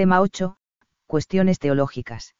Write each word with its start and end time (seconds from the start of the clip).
Tema 0.00 0.22
8. 0.22 0.56
Cuestiones 1.06 1.58
teológicas. 1.58 2.34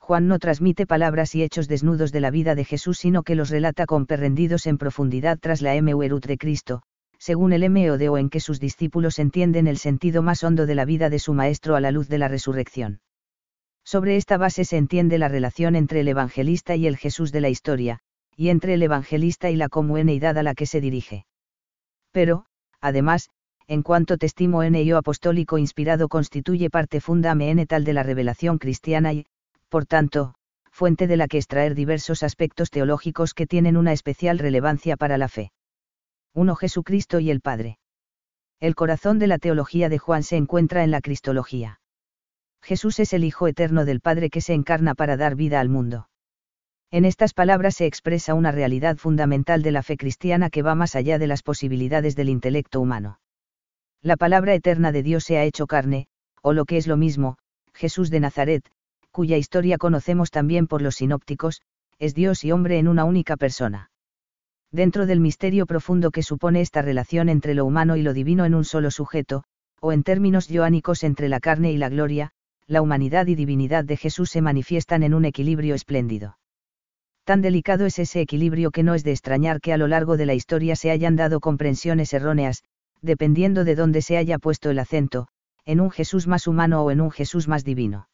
Juan 0.00 0.26
no 0.26 0.40
transmite 0.40 0.84
palabras 0.84 1.32
y 1.36 1.44
hechos 1.44 1.68
desnudos 1.68 2.10
de 2.10 2.18
la 2.18 2.32
vida 2.32 2.56
de 2.56 2.64
Jesús, 2.64 2.98
sino 2.98 3.22
que 3.22 3.36
los 3.36 3.50
relata 3.50 3.86
comprehendidos 3.86 4.66
en 4.66 4.78
profundidad 4.78 5.38
tras 5.40 5.62
la 5.62 5.80
MURUT 5.80 6.26
de 6.26 6.36
Cristo, 6.36 6.82
según 7.20 7.52
el 7.52 7.70
MODO 7.70 8.18
en 8.18 8.28
que 8.28 8.40
sus 8.40 8.58
discípulos 8.58 9.20
entienden 9.20 9.68
el 9.68 9.78
sentido 9.78 10.22
más 10.22 10.42
hondo 10.42 10.66
de 10.66 10.74
la 10.74 10.84
vida 10.84 11.08
de 11.08 11.20
su 11.20 11.34
Maestro 11.34 11.76
a 11.76 11.80
la 11.80 11.92
luz 11.92 12.08
de 12.08 12.18
la 12.18 12.26
resurrección. 12.26 13.00
Sobre 13.84 14.16
esta 14.16 14.36
base 14.36 14.64
se 14.64 14.76
entiende 14.76 15.18
la 15.18 15.28
relación 15.28 15.76
entre 15.76 16.00
el 16.00 16.08
evangelista 16.08 16.74
y 16.74 16.88
el 16.88 16.96
Jesús 16.96 17.30
de 17.30 17.42
la 17.42 17.48
historia, 17.48 18.00
y 18.36 18.48
entre 18.48 18.74
el 18.74 18.82
evangelista 18.82 19.50
y 19.50 19.54
la 19.54 19.68
comunidad 19.68 20.36
a 20.36 20.42
la 20.42 20.54
que 20.54 20.66
se 20.66 20.80
dirige. 20.80 21.26
Pero, 22.10 22.46
además, 22.80 23.30
en 23.66 23.82
cuanto 23.82 24.18
testimonio 24.18 24.98
apostólico 24.98 25.58
inspirado 25.58 26.08
constituye 26.08 26.70
parte 26.70 27.00
fundamental 27.00 27.84
de 27.84 27.92
la 27.92 28.02
revelación 28.02 28.58
cristiana 28.58 29.12
y, 29.12 29.26
por 29.68 29.86
tanto, 29.86 30.34
fuente 30.70 31.06
de 31.06 31.16
la 31.16 31.28
que 31.28 31.38
extraer 31.38 31.74
diversos 31.74 32.22
aspectos 32.22 32.70
teológicos 32.70 33.34
que 33.34 33.46
tienen 33.46 33.76
una 33.76 33.92
especial 33.92 34.38
relevancia 34.38 34.96
para 34.96 35.18
la 35.18 35.28
fe. 35.28 35.52
1. 36.34 36.54
Jesucristo 36.56 37.20
y 37.20 37.30
el 37.30 37.40
Padre. 37.40 37.78
El 38.58 38.74
corazón 38.74 39.18
de 39.18 39.26
la 39.26 39.38
teología 39.38 39.88
de 39.88 39.98
Juan 39.98 40.22
se 40.22 40.36
encuentra 40.36 40.82
en 40.84 40.90
la 40.90 41.00
Cristología. 41.00 41.80
Jesús 42.62 43.00
es 43.00 43.12
el 43.12 43.24
Hijo 43.24 43.48
eterno 43.48 43.84
del 43.84 44.00
Padre 44.00 44.30
que 44.30 44.40
se 44.40 44.54
encarna 44.54 44.94
para 44.94 45.16
dar 45.16 45.34
vida 45.34 45.60
al 45.60 45.68
mundo. 45.68 46.08
En 46.90 47.04
estas 47.04 47.32
palabras 47.32 47.76
se 47.76 47.86
expresa 47.86 48.34
una 48.34 48.52
realidad 48.52 48.98
fundamental 48.98 49.62
de 49.62 49.72
la 49.72 49.82
fe 49.82 49.96
cristiana 49.96 50.50
que 50.50 50.62
va 50.62 50.74
más 50.74 50.94
allá 50.94 51.18
de 51.18 51.26
las 51.26 51.42
posibilidades 51.42 52.16
del 52.16 52.28
intelecto 52.28 52.80
humano. 52.80 53.18
La 54.04 54.16
palabra 54.16 54.54
eterna 54.54 54.90
de 54.90 55.04
Dios 55.04 55.22
se 55.22 55.38
ha 55.38 55.44
hecho 55.44 55.68
carne, 55.68 56.08
o 56.42 56.52
lo 56.52 56.64
que 56.64 56.76
es 56.76 56.88
lo 56.88 56.96
mismo, 56.96 57.38
Jesús 57.72 58.10
de 58.10 58.18
Nazaret, 58.18 58.68
cuya 59.12 59.36
historia 59.36 59.78
conocemos 59.78 60.32
también 60.32 60.66
por 60.66 60.82
los 60.82 60.96
sinópticos, 60.96 61.62
es 62.00 62.12
Dios 62.12 62.42
y 62.42 62.50
hombre 62.50 62.80
en 62.80 62.88
una 62.88 63.04
única 63.04 63.36
persona. 63.36 63.92
Dentro 64.72 65.06
del 65.06 65.20
misterio 65.20 65.66
profundo 65.66 66.10
que 66.10 66.24
supone 66.24 66.62
esta 66.62 66.82
relación 66.82 67.28
entre 67.28 67.54
lo 67.54 67.64
humano 67.64 67.96
y 67.96 68.02
lo 68.02 68.12
divino 68.12 68.44
en 68.44 68.56
un 68.56 68.64
solo 68.64 68.90
sujeto, 68.90 69.44
o 69.80 69.92
en 69.92 70.02
términos 70.02 70.48
joánicos 70.50 71.04
entre 71.04 71.28
la 71.28 71.38
carne 71.38 71.70
y 71.70 71.76
la 71.76 71.88
gloria, 71.88 72.32
la 72.66 72.82
humanidad 72.82 73.28
y 73.28 73.36
divinidad 73.36 73.84
de 73.84 73.96
Jesús 73.96 74.30
se 74.30 74.40
manifiestan 74.40 75.04
en 75.04 75.14
un 75.14 75.26
equilibrio 75.26 75.76
espléndido. 75.76 76.38
Tan 77.24 77.40
delicado 77.40 77.86
es 77.86 78.00
ese 78.00 78.20
equilibrio 78.20 78.72
que 78.72 78.82
no 78.82 78.94
es 78.94 79.04
de 79.04 79.12
extrañar 79.12 79.60
que 79.60 79.72
a 79.72 79.76
lo 79.76 79.86
largo 79.86 80.16
de 80.16 80.26
la 80.26 80.34
historia 80.34 80.74
se 80.74 80.90
hayan 80.90 81.14
dado 81.14 81.38
comprensiones 81.38 82.12
erróneas, 82.12 82.64
dependiendo 83.02 83.64
de 83.64 83.74
dónde 83.74 84.00
se 84.00 84.16
haya 84.16 84.38
puesto 84.38 84.70
el 84.70 84.78
acento, 84.78 85.28
en 85.64 85.80
un 85.80 85.90
Jesús 85.90 86.26
más 86.26 86.46
humano 86.46 86.82
o 86.82 86.90
en 86.90 87.00
un 87.00 87.10
Jesús 87.10 87.48
más 87.48 87.64
divino. 87.64 88.08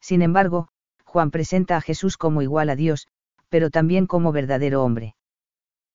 Sin 0.00 0.22
embargo, 0.22 0.68
Juan 1.04 1.30
presenta 1.30 1.76
a 1.76 1.80
Jesús 1.80 2.16
como 2.16 2.42
igual 2.42 2.70
a 2.70 2.76
Dios, 2.76 3.08
pero 3.48 3.70
también 3.70 4.06
como 4.06 4.32
verdadero 4.32 4.82
hombre. 4.82 5.14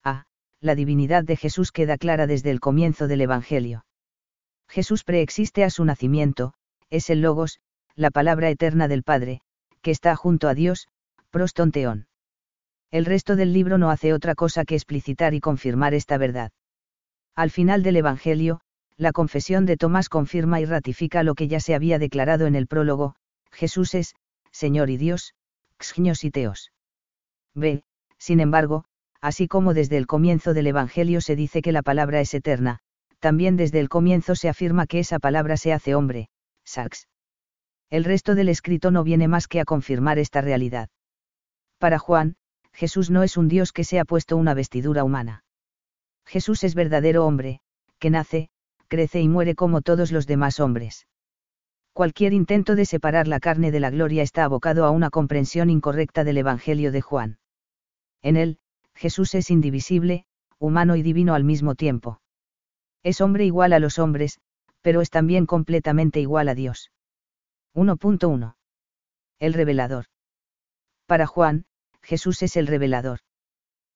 A. 0.04 0.24
La 0.60 0.74
divinidad 0.74 1.24
de 1.24 1.36
Jesús 1.36 1.72
queda 1.72 1.98
clara 1.98 2.26
desde 2.26 2.50
el 2.50 2.60
comienzo 2.60 3.08
del 3.08 3.20
Evangelio. 3.20 3.84
Jesús 4.68 5.04
preexiste 5.04 5.64
a 5.64 5.70
su 5.70 5.84
nacimiento, 5.84 6.54
es 6.90 7.10
el 7.10 7.20
Logos, 7.20 7.60
la 7.94 8.10
palabra 8.10 8.50
eterna 8.50 8.86
del 8.86 9.02
Padre, 9.02 9.40
que 9.82 9.90
está 9.90 10.14
junto 10.14 10.48
a 10.48 10.54
Dios, 10.54 10.88
prostonteón. 11.30 12.06
El 12.90 13.04
resto 13.04 13.36
del 13.36 13.52
libro 13.52 13.76
no 13.76 13.90
hace 13.90 14.12
otra 14.12 14.34
cosa 14.34 14.64
que 14.64 14.74
explicitar 14.74 15.34
y 15.34 15.40
confirmar 15.40 15.94
esta 15.94 16.16
verdad. 16.16 16.52
Al 17.38 17.52
final 17.52 17.84
del 17.84 17.94
Evangelio, 17.94 18.60
la 18.96 19.12
confesión 19.12 19.64
de 19.64 19.76
Tomás 19.76 20.08
confirma 20.08 20.60
y 20.60 20.64
ratifica 20.64 21.22
lo 21.22 21.36
que 21.36 21.46
ya 21.46 21.60
se 21.60 21.76
había 21.76 22.00
declarado 22.00 22.48
en 22.48 22.56
el 22.56 22.66
prólogo, 22.66 23.14
Jesús 23.52 23.94
es, 23.94 24.16
Señor 24.50 24.90
y 24.90 24.96
Dios, 24.96 25.34
xgnos 25.78 26.24
y 26.24 26.32
teos. 26.32 26.72
B. 27.54 27.84
Sin 28.18 28.40
embargo, 28.40 28.86
así 29.20 29.46
como 29.46 29.72
desde 29.72 29.98
el 29.98 30.08
comienzo 30.08 30.52
del 30.52 30.66
Evangelio 30.66 31.20
se 31.20 31.36
dice 31.36 31.62
que 31.62 31.70
la 31.70 31.82
palabra 31.82 32.20
es 32.20 32.34
eterna, 32.34 32.80
también 33.20 33.56
desde 33.56 33.78
el 33.78 33.88
comienzo 33.88 34.34
se 34.34 34.48
afirma 34.48 34.88
que 34.88 34.98
esa 34.98 35.20
palabra 35.20 35.56
se 35.56 35.72
hace 35.72 35.94
hombre, 35.94 36.30
Sax. 36.64 37.06
El 37.88 38.02
resto 38.02 38.34
del 38.34 38.48
escrito 38.48 38.90
no 38.90 39.04
viene 39.04 39.28
más 39.28 39.46
que 39.46 39.60
a 39.60 39.64
confirmar 39.64 40.18
esta 40.18 40.40
realidad. 40.40 40.88
Para 41.78 42.00
Juan, 42.00 42.34
Jesús 42.72 43.10
no 43.10 43.22
es 43.22 43.36
un 43.36 43.46
Dios 43.46 43.70
que 43.70 43.84
se 43.84 44.00
ha 44.00 44.04
puesto 44.04 44.36
una 44.36 44.54
vestidura 44.54 45.04
humana. 45.04 45.44
Jesús 46.28 46.62
es 46.62 46.74
verdadero 46.74 47.24
hombre, 47.24 47.60
que 47.98 48.10
nace, 48.10 48.50
crece 48.86 49.22
y 49.22 49.28
muere 49.28 49.54
como 49.54 49.80
todos 49.80 50.12
los 50.12 50.26
demás 50.26 50.60
hombres. 50.60 51.06
Cualquier 51.94 52.34
intento 52.34 52.74
de 52.74 52.84
separar 52.84 53.26
la 53.26 53.40
carne 53.40 53.72
de 53.72 53.80
la 53.80 53.88
gloria 53.88 54.22
está 54.22 54.44
abocado 54.44 54.84
a 54.84 54.90
una 54.90 55.08
comprensión 55.08 55.70
incorrecta 55.70 56.24
del 56.24 56.36
Evangelio 56.36 56.92
de 56.92 57.00
Juan. 57.00 57.38
En 58.20 58.36
él, 58.36 58.58
Jesús 58.94 59.34
es 59.34 59.50
indivisible, 59.50 60.26
humano 60.58 60.96
y 60.96 61.02
divino 61.02 61.34
al 61.34 61.44
mismo 61.44 61.74
tiempo. 61.74 62.20
Es 63.02 63.22
hombre 63.22 63.46
igual 63.46 63.72
a 63.72 63.78
los 63.78 63.98
hombres, 63.98 64.38
pero 64.82 65.00
es 65.00 65.08
también 65.08 65.46
completamente 65.46 66.20
igual 66.20 66.50
a 66.50 66.54
Dios. 66.54 66.92
1.1. 67.74 68.54
El 69.38 69.54
revelador. 69.54 70.04
Para 71.06 71.26
Juan, 71.26 71.64
Jesús 72.02 72.42
es 72.42 72.58
el 72.58 72.66
revelador. 72.66 73.20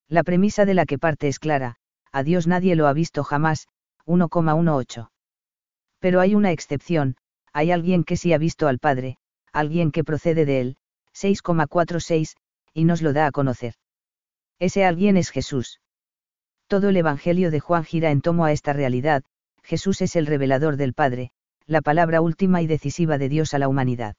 La 0.09 0.23
premisa 0.23 0.65
de 0.65 0.73
la 0.73 0.87
que 0.87 0.99
parte 0.99 1.29
es 1.29 1.39
clara, 1.39 1.77
a 2.13 2.23
Dios 2.23 2.47
nadie 2.47 2.77
lo 2.77 2.87
ha 2.87 2.93
visto 2.93 3.25
jamás, 3.25 3.69
1,18. 4.07 5.11
Pero 5.99 6.21
hay 6.21 6.35
una 6.35 6.53
excepción, 6.53 7.17
hay 7.53 7.71
alguien 7.71 8.05
que 8.05 8.17
sí 8.17 8.33
ha 8.33 8.39
visto 8.39 8.69
al 8.69 8.79
Padre, 8.79 9.17
alguien 9.53 9.93
que 9.93 10.05
procede 10.05 10.45
de 10.45 10.61
él, 10.61 10.77
6,46, 11.15 12.37
y 12.75 12.85
nos 12.85 13.03
lo 13.03 13.13
da 13.13 13.27
a 13.27 13.33
conocer. 13.33 13.75
Ese 14.59 14.85
alguien 14.85 15.17
es 15.17 15.31
Jesús. 15.31 15.81
Todo 16.67 16.89
el 16.89 16.97
Evangelio 16.97 17.51
de 17.51 17.61
Juan 17.61 17.85
gira 17.85 18.11
en 18.11 18.21
tomo 18.21 18.45
a 18.45 18.53
esta 18.53 18.73
realidad, 18.73 19.23
Jesús 19.63 20.01
es 20.01 20.17
el 20.17 20.27
revelador 20.27 20.77
del 20.77 20.95
Padre, 20.95 21.31
la 21.67 21.83
palabra 21.83 22.21
última 22.21 22.63
y 22.63 22.67
decisiva 22.67 23.19
de 23.19 23.29
Dios 23.29 23.55
a 23.55 23.59
la 23.59 23.69
humanidad. 23.69 24.17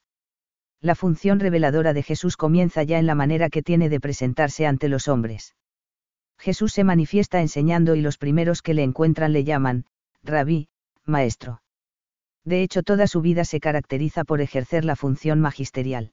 La 0.82 0.96
función 0.96 1.40
reveladora 1.40 1.94
de 1.94 2.04
Jesús 2.04 2.38
comienza 2.38 2.84
ya 2.84 3.00
en 3.00 3.06
la 3.06 3.16
manera 3.16 3.50
que 3.50 3.64
tiene 3.64 3.90
de 3.90 4.00
presentarse 4.00 4.68
ante 4.68 4.90
los 4.90 5.08
hombres. 5.08 5.56
Jesús 6.38 6.74
se 6.74 6.84
manifiesta 6.84 7.42
enseñando 7.42 7.96
y 7.96 8.02
los 8.02 8.18
primeros 8.18 8.62
que 8.62 8.74
le 8.74 8.84
encuentran 8.84 9.34
le 9.34 9.44
llaman, 9.44 9.86
rabí, 10.24 10.68
maestro 11.06 11.64
de 12.46 12.62
hecho 12.62 12.84
toda 12.84 13.08
su 13.08 13.22
vida 13.22 13.46
se 13.46 13.60
caracteriza 13.60 14.26
por 14.26 14.42
ejercer 14.42 14.86
la 14.86 14.96
función 14.96 15.40
magisterial. 15.40 16.12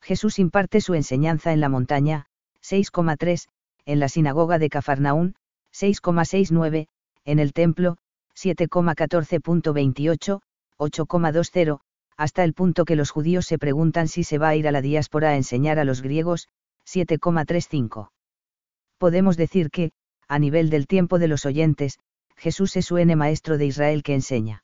Jesús 0.00 0.38
imparte 0.38 0.80
su 0.80 0.94
enseñanza 0.94 1.52
en 1.52 1.60
la 1.60 1.68
montaña, 1.68 2.26
6,3, 2.62 3.48
en 3.84 4.00
la 4.00 4.08
sinagoga 4.08 4.58
de 4.58 4.68
Cafarnaún, 4.68 5.34
6,69, 5.72 6.88
en 7.24 7.38
el 7.38 7.52
templo, 7.52 7.98
7,14.28, 8.36 10.40
8,20, 10.78 11.80
hasta 12.16 12.44
el 12.44 12.54
punto 12.54 12.84
que 12.84 12.96
los 12.96 13.10
judíos 13.10 13.46
se 13.46 13.58
preguntan 13.58 14.08
si 14.08 14.24
se 14.24 14.38
va 14.38 14.48
a 14.48 14.56
ir 14.56 14.66
a 14.68 14.72
la 14.72 14.82
diáspora 14.82 15.30
a 15.30 15.36
enseñar 15.36 15.78
a 15.78 15.84
los 15.84 16.02
griegos, 16.02 16.48
7,35. 16.86 18.10
Podemos 18.98 19.36
decir 19.36 19.70
que, 19.70 19.92
a 20.28 20.38
nivel 20.38 20.70
del 20.70 20.86
tiempo 20.86 21.18
de 21.18 21.28
los 21.28 21.46
oyentes, 21.46 21.98
Jesús 22.36 22.76
es 22.76 22.86
su 22.86 22.98
N 22.98 23.16
maestro 23.16 23.58
de 23.58 23.66
Israel 23.66 24.02
que 24.02 24.14
enseña 24.14 24.62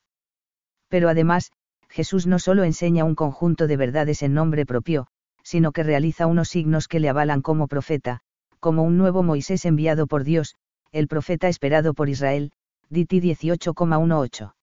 pero 0.95 1.09
además, 1.09 1.51
Jesús 1.89 2.27
no 2.27 2.39
solo 2.39 2.63
enseña 2.63 3.03
un 3.03 3.15
conjunto 3.15 3.67
de 3.67 3.77
verdades 3.77 4.23
en 4.23 4.33
nombre 4.33 4.65
propio, 4.65 5.07
sino 5.43 5.71
que 5.71 5.83
realiza 5.83 6.25
unos 6.25 6.47
signos 6.47 6.87
que 6.87 6.99
le 6.99 7.09
avalan 7.09 7.41
como 7.41 7.67
profeta, 7.67 8.21
como 8.61 8.83
un 8.83 8.97
nuevo 8.97 9.23
Moisés 9.23 9.65
enviado 9.65 10.07
por 10.07 10.23
Dios, 10.23 10.55
el 10.93 11.07
profeta 11.07 11.47
esperado 11.47 11.93
por 11.93 12.09
Israel, 12.09 12.51
Diti 12.89 13.19
18,18. 13.19 14.53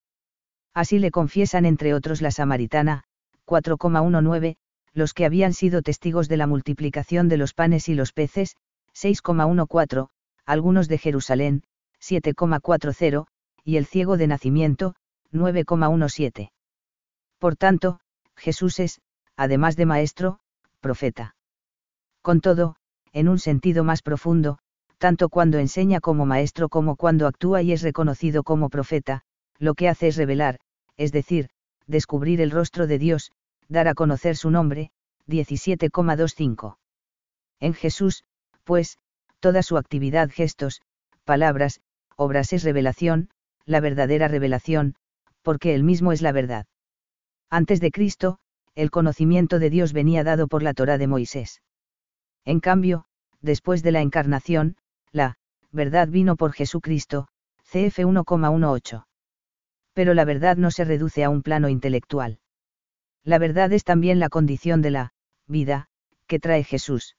Así 0.74 0.98
le 0.98 1.10
confiesan 1.10 1.66
entre 1.66 1.94
otros 1.94 2.22
la 2.22 2.30
samaritana, 2.30 3.04
4,19, 3.46 4.56
los 4.94 5.12
que 5.12 5.26
habían 5.26 5.52
sido 5.52 5.82
testigos 5.82 6.28
de 6.28 6.38
la 6.38 6.46
multiplicación 6.46 7.28
de 7.28 7.36
los 7.36 7.52
panes 7.52 7.88
y 7.88 7.94
los 7.94 8.12
peces, 8.12 8.56
6,14, 8.94 10.08
algunos 10.44 10.88
de 10.88 10.98
Jerusalén, 10.98 11.62
7,40, 12.00 13.26
y 13.64 13.76
el 13.76 13.86
ciego 13.86 14.16
de 14.16 14.26
nacimiento, 14.26 14.94
9,17. 15.32 16.50
Por 17.38 17.56
tanto, 17.56 18.00
Jesús 18.36 18.80
es, 18.80 19.00
además 19.36 19.76
de 19.76 19.86
maestro, 19.86 20.40
profeta. 20.80 21.34
Con 22.22 22.40
todo, 22.40 22.76
en 23.12 23.28
un 23.28 23.38
sentido 23.38 23.84
más 23.84 24.02
profundo, 24.02 24.58
tanto 24.98 25.28
cuando 25.28 25.58
enseña 25.58 26.00
como 26.00 26.26
maestro 26.26 26.68
como 26.68 26.96
cuando 26.96 27.26
actúa 27.26 27.62
y 27.62 27.72
es 27.72 27.82
reconocido 27.82 28.42
como 28.42 28.68
profeta, 28.68 29.22
lo 29.58 29.74
que 29.74 29.88
hace 29.88 30.08
es 30.08 30.16
revelar, 30.16 30.58
es 30.96 31.12
decir, 31.12 31.48
descubrir 31.86 32.40
el 32.40 32.50
rostro 32.50 32.86
de 32.86 32.98
Dios, 32.98 33.32
dar 33.68 33.88
a 33.88 33.94
conocer 33.94 34.36
su 34.36 34.50
nombre, 34.50 34.90
17,25. 35.26 36.76
En 37.60 37.74
Jesús, 37.74 38.24
pues, 38.64 38.98
toda 39.40 39.62
su 39.62 39.76
actividad, 39.76 40.30
gestos, 40.30 40.82
palabras, 41.24 41.80
obras 42.16 42.52
es 42.52 42.62
revelación, 42.62 43.30
la 43.64 43.80
verdadera 43.80 44.28
revelación, 44.28 44.94
porque 45.42 45.74
él 45.74 45.82
mismo 45.82 46.12
es 46.12 46.22
la 46.22 46.32
verdad. 46.32 46.66
Antes 47.50 47.80
de 47.80 47.90
Cristo, 47.90 48.38
el 48.74 48.90
conocimiento 48.90 49.58
de 49.58 49.70
Dios 49.70 49.92
venía 49.92 50.24
dado 50.24 50.48
por 50.48 50.62
la 50.62 50.74
Torá 50.74 50.98
de 50.98 51.06
Moisés. 51.06 51.62
En 52.44 52.60
cambio, 52.60 53.04
después 53.40 53.82
de 53.82 53.92
la 53.92 54.00
encarnación, 54.00 54.76
la 55.10 55.36
verdad 55.70 56.08
vino 56.08 56.36
por 56.36 56.52
Jesucristo, 56.52 57.28
CF 57.64 57.98
1,18. 57.98 59.04
Pero 59.94 60.14
la 60.14 60.24
verdad 60.24 60.56
no 60.56 60.70
se 60.70 60.84
reduce 60.84 61.24
a 61.24 61.30
un 61.30 61.42
plano 61.42 61.68
intelectual. 61.68 62.38
La 63.24 63.38
verdad 63.38 63.72
es 63.72 63.84
también 63.84 64.18
la 64.18 64.28
condición 64.28 64.82
de 64.82 64.90
la 64.90 65.12
vida 65.46 65.88
que 66.26 66.38
trae 66.38 66.64
Jesús. 66.64 67.16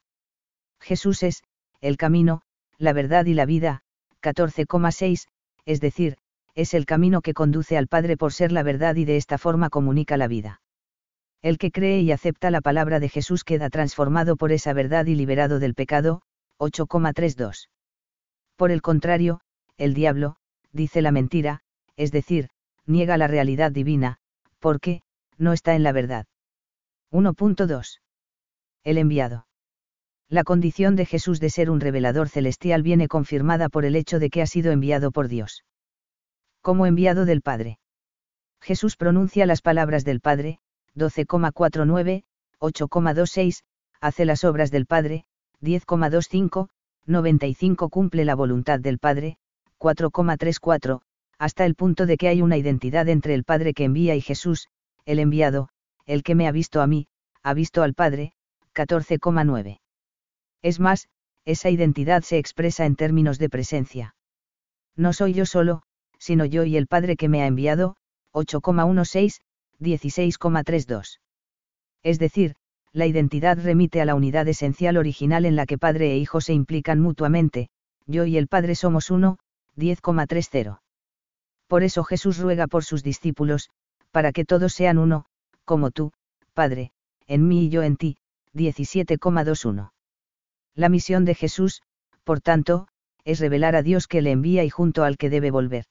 Jesús 0.83 1.23
es, 1.23 1.43
el 1.81 1.97
camino, 1.97 2.41
la 2.77 2.93
verdad 2.93 3.25
y 3.25 3.33
la 3.33 3.45
vida, 3.45 3.81
14,6, 4.21 5.27
es 5.65 5.81
decir, 5.81 6.17
es 6.55 6.73
el 6.73 6.85
camino 6.85 7.21
que 7.21 7.33
conduce 7.33 7.77
al 7.77 7.87
Padre 7.87 8.17
por 8.17 8.33
ser 8.33 8.51
la 8.51 8.63
verdad 8.63 8.95
y 8.95 9.05
de 9.05 9.17
esta 9.17 9.37
forma 9.37 9.69
comunica 9.69 10.17
la 10.17 10.27
vida. 10.27 10.61
El 11.41 11.57
que 11.57 11.71
cree 11.71 12.01
y 12.01 12.11
acepta 12.11 12.51
la 12.51 12.61
palabra 12.61 12.99
de 12.99 13.09
Jesús 13.09 13.43
queda 13.43 13.69
transformado 13.69 14.35
por 14.35 14.51
esa 14.51 14.73
verdad 14.73 15.05
y 15.07 15.15
liberado 15.15 15.59
del 15.59 15.73
pecado, 15.73 16.21
8,32. 16.59 17.69
Por 18.55 18.71
el 18.71 18.81
contrario, 18.81 19.41
el 19.77 19.93
diablo, 19.93 20.35
dice 20.71 21.01
la 21.01 21.11
mentira, 21.11 21.61
es 21.95 22.11
decir, 22.11 22.49
niega 22.85 23.17
la 23.17 23.27
realidad 23.27 23.71
divina, 23.71 24.17
porque, 24.59 25.01
no 25.37 25.53
está 25.53 25.75
en 25.75 25.83
la 25.83 25.91
verdad. 25.91 26.25
1.2. 27.11 27.99
El 28.83 28.97
enviado. 28.97 29.47
La 30.29 30.43
condición 30.43 30.95
de 30.95 31.05
Jesús 31.05 31.39
de 31.39 31.49
ser 31.49 31.69
un 31.69 31.79
revelador 31.79 32.29
celestial 32.29 32.81
viene 32.81 33.07
confirmada 33.07 33.69
por 33.69 33.85
el 33.85 33.95
hecho 33.95 34.19
de 34.19 34.29
que 34.29 34.41
ha 34.41 34.47
sido 34.47 34.71
enviado 34.71 35.11
por 35.11 35.27
Dios. 35.27 35.63
Como 36.61 36.85
enviado 36.85 37.25
del 37.25 37.41
Padre. 37.41 37.79
Jesús 38.61 38.95
pronuncia 38.95 39.45
las 39.45 39.61
palabras 39.61 40.05
del 40.05 40.21
Padre, 40.21 40.59
12,49, 40.95 42.23
8,26, 42.59 43.63
hace 43.99 44.25
las 44.25 44.43
obras 44.43 44.71
del 44.71 44.85
Padre, 44.85 45.25
10,25, 45.61 46.69
95 47.05 47.89
cumple 47.89 48.25
la 48.25 48.35
voluntad 48.35 48.79
del 48.79 48.99
Padre, 48.99 49.37
4,34, 49.79 51.01
hasta 51.37 51.65
el 51.65 51.75
punto 51.75 52.05
de 52.05 52.15
que 52.15 52.29
hay 52.29 52.41
una 52.41 52.57
identidad 52.57 53.09
entre 53.09 53.33
el 53.33 53.43
Padre 53.43 53.73
que 53.73 53.83
envía 53.83 54.15
y 54.15 54.21
Jesús, 54.21 54.69
el 55.05 55.19
enviado, 55.19 55.69
el 56.05 56.23
que 56.23 56.35
me 56.35 56.47
ha 56.47 56.51
visto 56.51 56.81
a 56.81 56.87
mí, 56.87 57.07
ha 57.43 57.53
visto 57.53 57.83
al 57.83 57.93
Padre, 57.93 58.33
14,9. 58.73 59.82
Es 60.63 60.79
más, 60.79 61.07
esa 61.45 61.69
identidad 61.69 62.23
se 62.23 62.39
expresa 62.39 62.85
en 62.85 62.95
términos 62.95 63.37
de 63.37 63.49
presencia. 63.49 64.15
No 64.95 65.13
soy 65.13 65.33
yo 65.33 65.45
solo, 65.45 65.83
sino 66.17 66.45
yo 66.45 66.63
y 66.63 66.77
el 66.77 66.87
Padre 66.87 67.17
que 67.17 67.27
me 67.27 67.43
ha 67.43 67.47
enviado, 67.47 67.97
8,16, 68.33 69.41
16,32. 69.79 71.19
Es 72.01 72.17
decir, 72.17 72.55
la 72.93 73.05
identidad 73.05 73.57
remite 73.61 74.01
a 74.01 74.05
la 74.05 74.15
unidad 74.15 74.47
esencial 74.47 74.97
original 74.97 75.45
en 75.45 75.55
la 75.55 75.65
que 75.65 75.77
Padre 75.77 76.13
e 76.13 76.17
Hijo 76.17 76.41
se 76.41 76.53
implican 76.53 76.99
mutuamente, 76.99 77.69
yo 78.05 78.25
y 78.25 78.37
el 78.37 78.47
Padre 78.47 78.75
somos 78.75 79.11
uno, 79.11 79.37
10,30. 79.77 80.79
Por 81.67 81.83
eso 81.83 82.03
Jesús 82.03 82.37
ruega 82.37 82.67
por 82.67 82.83
sus 82.83 83.03
discípulos, 83.03 83.69
para 84.11 84.31
que 84.31 84.45
todos 84.45 84.73
sean 84.73 84.97
uno, 84.97 85.25
como 85.65 85.91
tú, 85.91 86.11
Padre, 86.53 86.91
en 87.27 87.47
mí 87.47 87.65
y 87.65 87.69
yo 87.69 87.83
en 87.83 87.97
ti, 87.97 88.17
17,21. 88.53 89.92
La 90.75 90.89
misión 90.89 91.25
de 91.25 91.35
Jesús, 91.35 91.81
por 92.23 92.41
tanto, 92.41 92.87
es 93.25 93.39
revelar 93.39 93.75
a 93.75 93.83
Dios 93.83 94.07
que 94.07 94.21
le 94.21 94.31
envía 94.31 94.63
y 94.63 94.69
junto 94.69 95.03
al 95.03 95.17
que 95.17 95.29
debe 95.29 95.51
volver. 95.51 95.85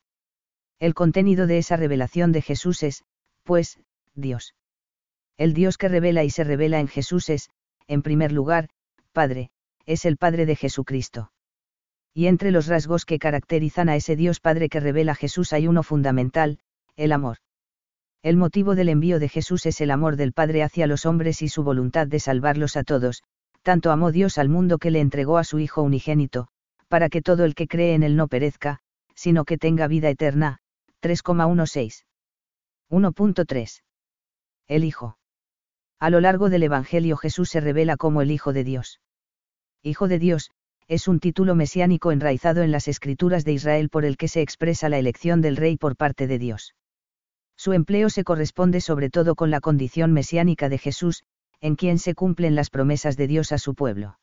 El 0.79 0.94
contenido 0.94 1.46
de 1.46 1.58
esa 1.58 1.76
revelación 1.76 2.32
de 2.32 2.43
Jesús 2.43 2.82
es, 2.82 3.05
pues, 3.44 3.79
Dios. 4.14 4.55
El 5.37 5.55
Dios 5.55 5.79
que 5.79 5.88
revela 5.88 6.25
y 6.25 6.31
se 6.31 6.44
revela 6.44 6.81
en 6.81 6.88
Jesús 6.88 7.29
es, 7.31 7.49
en 7.87 8.02
primer 8.02 8.32
lugar, 8.32 8.69
Padre, 9.12 9.50
es 9.87 10.05
el 10.05 10.17
Padre 10.17 10.46
de 10.46 10.56
Jesucristo. 10.56 11.32
Y 12.14 12.26
entre 12.26 12.50
los 12.50 12.67
rasgos 12.67 13.05
que 13.05 13.19
caracterizan 13.19 13.88
a 13.88 13.96
ese 13.96 14.17
Dios 14.17 14.40
Padre 14.40 14.69
que 14.69 14.81
revela 14.81 15.14
Jesús 15.14 15.52
hay 15.52 15.67
uno 15.67 15.82
fundamental, 15.82 16.58
el 16.96 17.12
amor. 17.12 17.38
El 18.23 18.37
motivo 18.37 18.75
del 18.75 18.88
envío 18.88 19.19
de 19.19 19.28
Jesús 19.28 19.67
es 19.67 19.81
el 19.81 19.90
amor 19.90 20.17
del 20.17 20.32
Padre 20.32 20.62
hacia 20.62 20.87
los 20.87 21.06
hombres 21.06 21.43
y 21.43 21.49
su 21.49 21.64
voluntad 21.64 22.06
de 22.06 22.20
salvarlos 22.20 22.76
a 22.76 22.85
todos, 22.85 23.23
tanto 23.62 23.91
amó 23.91 24.12
Dios 24.12 24.38
al 24.38 24.49
mundo 24.49 24.79
que 24.79 24.91
le 24.91 25.00
entregó 25.00 25.38
a 25.38 25.44
su 25.44 25.59
Hijo 25.59 25.82
unigénito, 25.82 26.49
para 26.88 27.09
que 27.09 27.23
todo 27.23 27.44
el 27.44 27.55
que 27.55 27.69
cree 27.69 27.94
en 27.94 28.03
él 28.03 28.17
no 28.17 28.29
perezca, 28.29 28.81
sino 29.14 29.44
que 29.44 29.59
tenga 29.59 29.87
vida 29.87 30.11
eterna. 30.11 30.59
3,16. 31.00 32.05
1.3. 32.91 33.82
El 34.69 34.85
Hijo. 34.85 35.19
A 35.99 36.11
lo 36.11 36.20
largo 36.20 36.50
del 36.50 36.64
Evangelio 36.64 37.17
Jesús 37.17 37.49
se 37.49 37.61
revela 37.61 37.97
como 37.97 38.23
el 38.23 38.31
Hijo 38.31 38.53
de 38.53 38.64
Dios. 38.64 39.00
Hijo 39.82 40.09
de 40.09 40.19
Dios, 40.19 40.50
es 40.88 41.09
un 41.09 41.20
título 41.20 41.55
mesiánico 41.55 42.12
enraizado 42.12 42.62
en 42.62 42.70
las 42.70 42.88
escrituras 42.88 43.44
de 43.44 43.53
Israel 43.53 43.88
por 43.88 44.05
el 44.05 44.17
que 44.17 44.29
se 44.29 44.43
expresa 44.43 44.88
la 44.88 44.99
elección 44.99 45.41
del 45.41 45.56
rey 45.56 45.76
por 45.76 45.97
parte 45.97 46.26
de 46.26 46.38
Dios. 46.38 46.75
Su 47.56 47.73
empleo 47.73 48.11
se 48.11 48.25
corresponde 48.25 48.81
sobre 48.81 49.09
todo 49.09 49.35
con 49.35 49.50
la 49.50 49.61
condición 49.61 50.12
mesiánica 50.12 50.69
de 50.69 50.79
Jesús, 50.79 51.23
en 51.62 51.76
quien 51.76 51.99
se 51.99 52.14
cumplen 52.14 52.55
las 52.56 52.69
promesas 52.69 53.17
de 53.17 53.29
Dios 53.29 53.53
a 53.53 53.59
su 53.59 53.75
pueblo. 53.75 54.19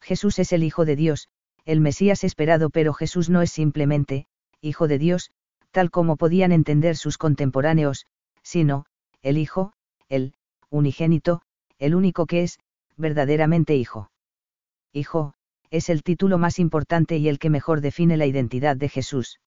Jesús 0.00 0.38
es 0.38 0.52
el 0.52 0.62
Hijo 0.62 0.84
de 0.84 0.96
Dios, 0.96 1.28
el 1.64 1.80
Mesías 1.80 2.24
esperado, 2.24 2.70
pero 2.70 2.94
Jesús 2.94 3.28
no 3.28 3.42
es 3.42 3.50
simplemente, 3.50 4.26
Hijo 4.60 4.88
de 4.88 4.98
Dios, 4.98 5.32
tal 5.72 5.90
como 5.90 6.16
podían 6.16 6.52
entender 6.52 6.96
sus 6.96 7.18
contemporáneos, 7.18 8.06
sino, 8.42 8.86
el 9.22 9.38
Hijo, 9.38 9.72
el, 10.08 10.34
unigénito, 10.70 11.42
el 11.78 11.96
único 11.96 12.26
que 12.26 12.44
es, 12.44 12.60
verdaderamente 12.96 13.74
Hijo. 13.74 14.10
Hijo, 14.92 15.34
es 15.70 15.88
el 15.88 16.04
título 16.04 16.38
más 16.38 16.60
importante 16.60 17.16
y 17.16 17.28
el 17.28 17.40
que 17.40 17.50
mejor 17.50 17.80
define 17.80 18.16
la 18.16 18.26
identidad 18.26 18.76
de 18.76 18.88
Jesús. 18.88 19.40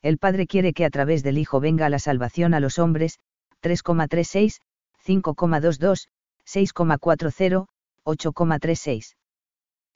El 0.00 0.18
Padre 0.18 0.46
quiere 0.46 0.72
que 0.72 0.84
a 0.84 0.90
través 0.90 1.22
del 1.22 1.38
Hijo 1.38 1.60
venga 1.60 1.88
la 1.88 1.98
salvación 1.98 2.54
a 2.54 2.60
los 2.60 2.78
hombres, 2.78 3.18
3,36, 3.62 4.60
5,22, 5.04 6.08
6,40, 6.46 7.66
8,36. 8.04 9.16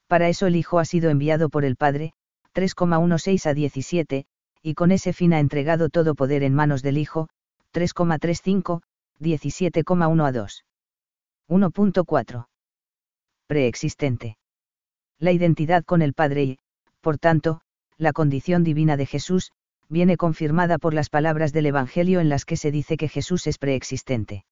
Para 0.07 0.29
eso 0.29 0.47
el 0.47 0.57
Hijo 0.57 0.79
ha 0.79 0.85
sido 0.85 1.11
enviado 1.11 1.49
por 1.49 1.65
el 1.65 1.76
Padre, 1.76 2.12
3,16 2.55 3.47
a 3.47 3.55
17, 3.55 4.26
y 4.62 4.75
con 4.75 4.93
ese 4.93 5.12
fin 5.12 5.33
ha 5.33 5.41
entregado 5.41 5.88
todo 5.88 6.15
poder 6.15 6.43
en 6.43 6.55
manos 6.55 6.83
del 6.83 6.99
Hijo, 6.99 7.29
3,35, 7.73 8.83
17,1 9.21 10.26
a 10.26 10.33
2. 10.33 10.65
1.4. 11.49 12.47
Preexistente. 13.47 14.37
La 15.19 15.33
identidad 15.33 15.85
con 15.85 16.03
el 16.03 16.15
Padre 16.15 16.43
y, 16.45 16.59
por 17.07 17.19
tanto, 17.19 17.61
la 17.99 18.13
condición 18.13 18.65
divina 18.65 18.97
de 18.97 19.07
Jesús, 19.07 19.53
viene 19.89 20.17
confirmada 20.17 20.77
por 20.77 20.93
las 20.93 21.09
palabras 21.09 21.53
del 21.53 21.67
Evangelio 21.67 22.19
en 22.19 22.29
las 22.29 22.45
que 22.45 22.57
se 22.57 22.73
dice 22.73 22.97
que 22.97 23.07
Jesús 23.09 23.47
es 23.47 23.59
preexistente. 23.59 24.45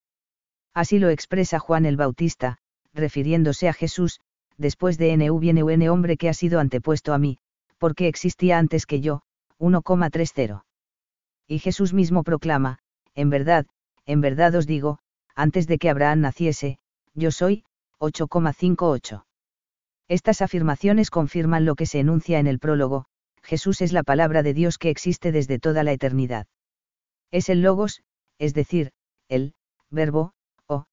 Así 0.72 1.00
lo 1.00 1.08
expresa 1.08 1.58
Juan 1.58 1.84
el 1.84 1.96
Bautista, 1.96 2.58
refiriéndose 2.92 3.68
a 3.68 3.72
Jesús, 3.72 4.20
después 4.56 4.98
de 4.98 5.16
NU 5.16 5.36
viene 5.40 5.64
UN 5.64 5.88
hombre 5.88 6.16
que 6.16 6.28
ha 6.28 6.32
sido 6.32 6.60
antepuesto 6.60 7.12
a 7.12 7.18
mí, 7.18 7.38
porque 7.78 8.06
existía 8.06 8.56
antes 8.56 8.86
que 8.86 9.00
yo, 9.00 9.22
1,30. 9.58 10.62
Y 11.48 11.58
Jesús 11.58 11.92
mismo 11.92 12.22
proclama, 12.22 12.78
en 13.16 13.30
verdad, 13.30 13.66
en 14.06 14.20
verdad 14.20 14.54
os 14.54 14.68
digo, 14.68 15.00
antes 15.34 15.66
de 15.66 15.78
que 15.78 15.90
Abraham 15.90 16.20
naciese, 16.20 16.78
yo 17.14 17.32
soy, 17.32 17.64
8,58. 17.98 19.24
Estas 20.08 20.42
afirmaciones 20.42 21.10
confirman 21.10 21.64
lo 21.64 21.74
que 21.74 21.86
se 21.86 22.00
enuncia 22.00 22.38
en 22.38 22.46
el 22.46 22.58
prólogo, 22.58 23.06
Jesús 23.42 23.80
es 23.80 23.92
la 23.92 24.02
palabra 24.02 24.42
de 24.42 24.54
Dios 24.54 24.78
que 24.78 24.90
existe 24.90 25.32
desde 25.32 25.58
toda 25.58 25.82
la 25.82 25.92
eternidad. 25.92 26.46
Es 27.30 27.48
el 27.48 27.62
logos, 27.62 28.02
es 28.38 28.54
decir, 28.54 28.92
el, 29.28 29.54
verbo, 29.90 30.32
o, 30.66 30.84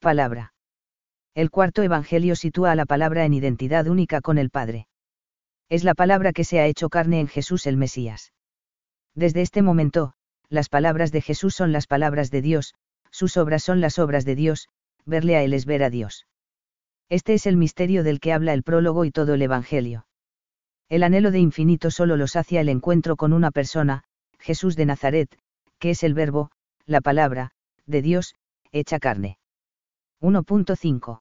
palabra. 0.00 0.52
El 1.34 1.50
cuarto 1.50 1.82
Evangelio 1.82 2.36
sitúa 2.36 2.72
a 2.72 2.74
la 2.74 2.86
palabra 2.86 3.24
en 3.24 3.34
identidad 3.34 3.86
única 3.86 4.20
con 4.20 4.38
el 4.38 4.50
Padre. 4.50 4.88
Es 5.68 5.84
la 5.84 5.94
palabra 5.94 6.32
que 6.32 6.44
se 6.44 6.60
ha 6.60 6.66
hecho 6.66 6.88
carne 6.88 7.20
en 7.20 7.28
Jesús 7.28 7.66
el 7.66 7.76
Mesías. 7.76 8.32
Desde 9.14 9.42
este 9.42 9.62
momento, 9.62 10.14
las 10.48 10.68
palabras 10.68 11.12
de 11.12 11.20
Jesús 11.20 11.54
son 11.54 11.72
las 11.72 11.86
palabras 11.86 12.30
de 12.30 12.42
Dios, 12.42 12.74
sus 13.10 13.36
obras 13.36 13.62
son 13.62 13.80
las 13.80 13.98
obras 13.98 14.24
de 14.24 14.34
Dios, 14.34 14.68
verle 15.04 15.36
a 15.36 15.42
Él 15.42 15.52
es 15.52 15.66
ver 15.66 15.82
a 15.82 15.90
Dios. 15.90 16.26
Este 17.08 17.34
es 17.34 17.46
el 17.46 17.56
misterio 17.56 18.04
del 18.04 18.20
que 18.20 18.32
habla 18.32 18.52
el 18.52 18.62
prólogo 18.62 19.04
y 19.04 19.10
todo 19.10 19.34
el 19.34 19.42
Evangelio. 19.42 20.06
El 20.88 21.02
anhelo 21.02 21.30
de 21.30 21.38
infinito 21.38 21.90
solo 21.90 22.16
lo 22.16 22.26
sacia 22.26 22.60
el 22.60 22.68
encuentro 22.68 23.16
con 23.16 23.32
una 23.32 23.50
persona, 23.50 24.04
Jesús 24.38 24.76
de 24.76 24.86
Nazaret, 24.86 25.38
que 25.78 25.90
es 25.90 26.02
el 26.02 26.14
verbo, 26.14 26.50
la 26.86 27.00
palabra, 27.00 27.52
de 27.86 28.02
Dios, 28.02 28.34
hecha 28.72 28.98
carne. 28.98 29.38
1.5. 30.20 31.20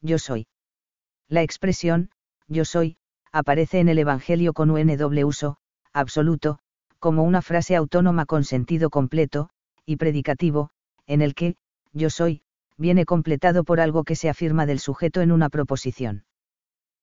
Yo 0.00 0.18
soy. 0.18 0.46
La 1.28 1.42
expresión, 1.42 2.10
yo 2.48 2.64
soy, 2.64 2.96
aparece 3.32 3.80
en 3.80 3.88
el 3.88 3.98
Evangelio 3.98 4.52
con 4.52 4.70
un 4.70 5.24
uso, 5.24 5.56
absoluto, 5.92 6.58
como 6.98 7.24
una 7.24 7.42
frase 7.42 7.76
autónoma 7.76 8.24
con 8.24 8.44
sentido 8.44 8.88
completo, 8.88 9.50
y 9.84 9.96
predicativo, 9.96 10.70
en 11.06 11.20
el 11.20 11.34
que, 11.34 11.56
yo 11.92 12.08
soy, 12.08 12.42
viene 12.76 13.04
completado 13.04 13.64
por 13.64 13.80
algo 13.80 14.04
que 14.04 14.16
se 14.16 14.28
afirma 14.28 14.66
del 14.66 14.78
sujeto 14.80 15.20
en 15.20 15.32
una 15.32 15.48
proposición. 15.48 16.24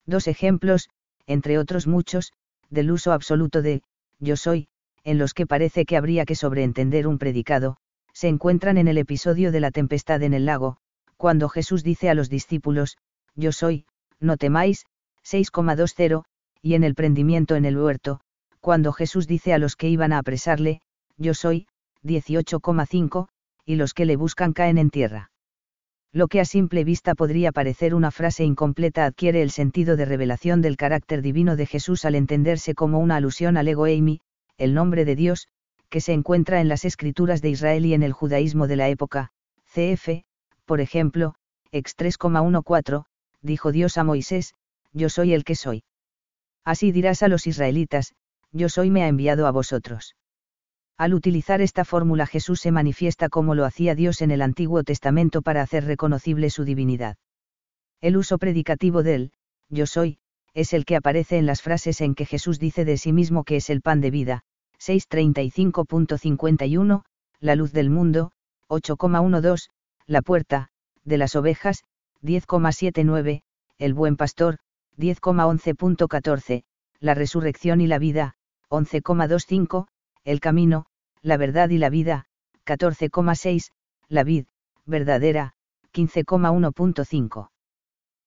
Dos 0.06 0.26
ejemplos, 0.28 0.88
entre 1.26 1.58
otros 1.58 1.86
muchos, 1.86 2.32
del 2.70 2.90
uso 2.90 3.12
absoluto 3.12 3.62
de, 3.62 3.82
yo 4.18 4.36
soy, 4.36 4.68
en 5.04 5.18
los 5.18 5.34
que 5.34 5.46
parece 5.46 5.84
que 5.84 5.96
habría 5.96 6.24
que 6.24 6.34
sobreentender 6.34 7.06
un 7.06 7.18
predicado, 7.18 7.76
se 8.12 8.28
encuentran 8.28 8.78
en 8.78 8.88
el 8.88 8.98
episodio 8.98 9.52
de 9.52 9.60
la 9.60 9.70
tempestad 9.70 10.22
en 10.22 10.34
el 10.34 10.44
lago, 10.44 10.76
cuando 11.16 11.48
Jesús 11.48 11.82
dice 11.82 12.10
a 12.10 12.14
los 12.14 12.28
discípulos, 12.28 12.98
yo 13.34 13.52
soy, 13.52 13.86
no 14.20 14.36
temáis, 14.36 14.84
6,20, 15.24 16.24
y 16.60 16.74
en 16.74 16.84
el 16.84 16.94
prendimiento 16.94 17.56
en 17.56 17.64
el 17.64 17.78
huerto, 17.78 18.20
cuando 18.60 18.92
Jesús 18.92 19.26
dice 19.26 19.52
a 19.52 19.58
los 19.58 19.76
que 19.76 19.88
iban 19.88 20.12
a 20.12 20.18
apresarle, 20.18 20.80
yo 21.16 21.34
soy, 21.34 21.66
18,5, 22.04 23.28
y 23.64 23.76
los 23.76 23.94
que 23.94 24.04
le 24.04 24.16
buscan 24.16 24.52
caen 24.52 24.78
en 24.78 24.90
tierra. 24.90 25.31
Lo 26.14 26.28
que 26.28 26.40
a 26.40 26.44
simple 26.44 26.84
vista 26.84 27.14
podría 27.14 27.52
parecer 27.52 27.94
una 27.94 28.10
frase 28.10 28.44
incompleta 28.44 29.06
adquiere 29.06 29.40
el 29.40 29.50
sentido 29.50 29.96
de 29.96 30.04
revelación 30.04 30.60
del 30.60 30.76
carácter 30.76 31.22
divino 31.22 31.56
de 31.56 31.64
Jesús 31.64 32.04
al 32.04 32.14
entenderse 32.14 32.74
como 32.74 32.98
una 32.98 33.16
alusión 33.16 33.56
al 33.56 33.68
ego 33.68 33.86
Eimi, 33.86 34.20
el 34.58 34.74
nombre 34.74 35.06
de 35.06 35.16
Dios, 35.16 35.48
que 35.88 36.02
se 36.02 36.12
encuentra 36.12 36.60
en 36.60 36.68
las 36.68 36.84
escrituras 36.84 37.40
de 37.40 37.48
Israel 37.48 37.86
y 37.86 37.94
en 37.94 38.02
el 38.02 38.12
judaísmo 38.12 38.66
de 38.66 38.76
la 38.76 38.88
época, 38.90 39.30
cf. 39.72 40.24
Por 40.66 40.82
ejemplo, 40.82 41.34
ex 41.70 41.96
3,14, 41.96 43.04
dijo 43.40 43.72
Dios 43.72 43.96
a 43.96 44.04
Moisés, 44.04 44.54
yo 44.92 45.08
soy 45.08 45.32
el 45.32 45.44
que 45.44 45.54
soy. 45.54 45.82
Así 46.62 46.92
dirás 46.92 47.22
a 47.22 47.28
los 47.28 47.46
israelitas, 47.46 48.14
yo 48.52 48.68
soy 48.68 48.90
me 48.90 49.02
ha 49.02 49.08
enviado 49.08 49.46
a 49.46 49.50
vosotros. 49.50 50.14
Al 50.98 51.14
utilizar 51.14 51.60
esta 51.60 51.84
fórmula 51.84 52.26
Jesús 52.26 52.60
se 52.60 52.70
manifiesta 52.70 53.28
como 53.28 53.54
lo 53.54 53.64
hacía 53.64 53.94
Dios 53.94 54.22
en 54.22 54.30
el 54.30 54.42
Antiguo 54.42 54.84
Testamento 54.84 55.42
para 55.42 55.62
hacer 55.62 55.84
reconocible 55.84 56.50
su 56.50 56.64
divinidad. 56.64 57.16
El 58.00 58.16
uso 58.16 58.38
predicativo 58.38 59.02
del, 59.02 59.32
yo 59.68 59.86
soy, 59.86 60.18
es 60.54 60.72
el 60.72 60.84
que 60.84 60.96
aparece 60.96 61.38
en 61.38 61.46
las 61.46 61.62
frases 61.62 62.00
en 62.00 62.14
que 62.14 62.26
Jesús 62.26 62.58
dice 62.58 62.84
de 62.84 62.98
sí 62.98 63.12
mismo 63.12 63.44
que 63.44 63.56
es 63.56 63.70
el 63.70 63.80
pan 63.80 64.00
de 64.00 64.10
vida, 64.10 64.42
635.51, 64.78 67.02
la 67.40 67.56
luz 67.56 67.72
del 67.72 67.90
mundo, 67.90 68.32
8,12, 68.68 69.68
la 70.06 70.22
puerta, 70.22 70.68
de 71.04 71.18
las 71.18 71.36
ovejas, 71.36 71.84
10,79, 72.22 73.42
el 73.78 73.94
buen 73.94 74.16
pastor, 74.16 74.58
10,11.14, 74.98 76.64
la 77.00 77.14
resurrección 77.14 77.80
y 77.80 77.86
la 77.86 77.98
vida, 77.98 78.34
11,25, 78.68 79.86
el 80.24 80.40
camino, 80.40 80.86
la 81.22 81.36
verdad 81.36 81.70
y 81.70 81.78
la 81.78 81.90
vida, 81.90 82.26
14,6, 82.66 83.70
la 84.08 84.24
vid, 84.24 84.46
verdadera, 84.86 85.54
15,1.5. 85.92 87.48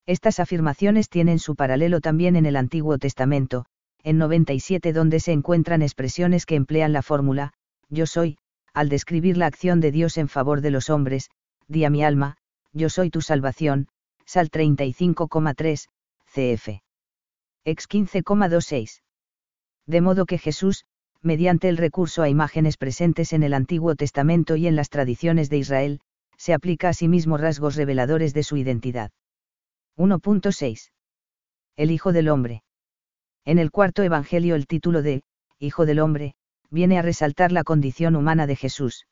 Estas 0.05 0.39
afirmaciones 0.39 1.09
tienen 1.09 1.39
su 1.39 1.55
paralelo 1.55 1.99
también 1.99 2.35
en 2.35 2.45
el 2.45 2.55
Antiguo 2.55 2.97
Testamento, 2.97 3.65
en 4.03 4.17
97 4.17 4.93
donde 4.93 5.19
se 5.19 5.31
encuentran 5.31 5.81
expresiones 5.81 6.45
que 6.45 6.55
emplean 6.55 6.93
la 6.93 7.01
fórmula, 7.01 7.53
yo 7.89 8.05
soy, 8.05 8.37
al 8.73 8.89
describir 8.89 9.37
la 9.37 9.47
acción 9.47 9.79
de 9.79 9.91
Dios 9.91 10.17
en 10.17 10.27
favor 10.27 10.61
de 10.61 10.71
los 10.71 10.89
hombres, 10.89 11.29
di 11.67 11.85
a 11.85 11.89
mi 11.89 12.03
alma, 12.03 12.37
yo 12.71 12.89
soy 12.89 13.09
tu 13.09 13.21
salvación, 13.21 13.87
Sal 14.25 14.49
35,3, 14.49 15.87
cf. 16.25 16.81
Ex 17.63 17.89
15,26. 17.89 19.01
De 19.87 20.01
modo 20.01 20.25
que 20.25 20.37
Jesús, 20.37 20.85
mediante 21.25 21.69
el 21.69 21.77
recurso 21.77 22.21
a 22.21 22.29
imágenes 22.29 22.77
presentes 22.77 23.33
en 23.33 23.41
el 23.41 23.55
Antiguo 23.55 23.95
Testamento 23.95 24.55
y 24.55 24.67
en 24.67 24.75
las 24.75 24.89
tradiciones 24.89 25.49
de 25.49 25.57
Israel, 25.57 25.99
se 26.37 26.53
aplica 26.53 26.89
a 26.89 26.93
sí 26.93 27.07
mismo 27.07 27.37
rasgos 27.37 27.75
reveladores 27.75 28.35
de 28.35 28.43
su 28.43 28.57
identidad. 28.57 29.09
1.6. 29.97 30.91
El 31.77 31.89
Hijo 31.89 32.13
del 32.13 32.29
Hombre. 32.29 32.63
En 33.43 33.57
el 33.57 33.71
cuarto 33.71 34.03
Evangelio 34.03 34.53
el 34.53 34.67
título 34.67 35.01
de, 35.01 35.23
Hijo 35.57 35.87
del 35.87 35.99
Hombre, 35.99 36.35
viene 36.69 36.99
a 36.99 37.01
resaltar 37.01 37.51
la 37.51 37.63
condición 37.63 38.15
humana 38.15 38.45
de 38.45 38.55
Jesús. 38.55 39.07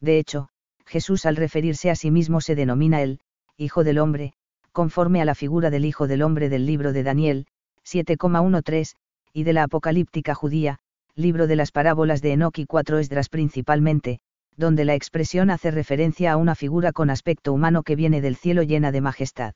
De 0.00 0.18
hecho, 0.18 0.48
Jesús 0.86 1.26
al 1.26 1.36
referirse 1.36 1.90
a 1.90 1.96
sí 1.96 2.10
mismo 2.10 2.40
se 2.40 2.54
denomina 2.54 3.02
el, 3.02 3.20
Hijo 3.58 3.84
del 3.84 3.98
Hombre, 3.98 4.32
conforme 4.72 5.20
a 5.20 5.26
la 5.26 5.34
figura 5.34 5.68
del 5.68 5.84
Hijo 5.84 6.06
del 6.06 6.22
Hombre 6.22 6.48
del 6.48 6.64
libro 6.64 6.94
de 6.94 7.02
Daniel, 7.02 7.46
7,13, 7.84 8.94
y 9.34 9.44
de 9.44 9.52
la 9.52 9.64
Apocalíptica 9.64 10.34
judía, 10.34 10.78
libro 11.16 11.46
de 11.46 11.56
las 11.56 11.72
parábolas 11.72 12.20
de 12.20 12.32
Enoch 12.32 12.58
y 12.58 12.66
cuatro 12.66 12.98
Esdras 12.98 13.30
principalmente, 13.30 14.20
donde 14.56 14.84
la 14.84 14.94
expresión 14.94 15.50
hace 15.50 15.70
referencia 15.70 16.32
a 16.32 16.36
una 16.36 16.54
figura 16.54 16.92
con 16.92 17.08
aspecto 17.08 17.52
humano 17.52 17.82
que 17.82 17.96
viene 17.96 18.20
del 18.20 18.36
cielo 18.36 18.62
llena 18.62 18.92
de 18.92 19.00
majestad. 19.00 19.54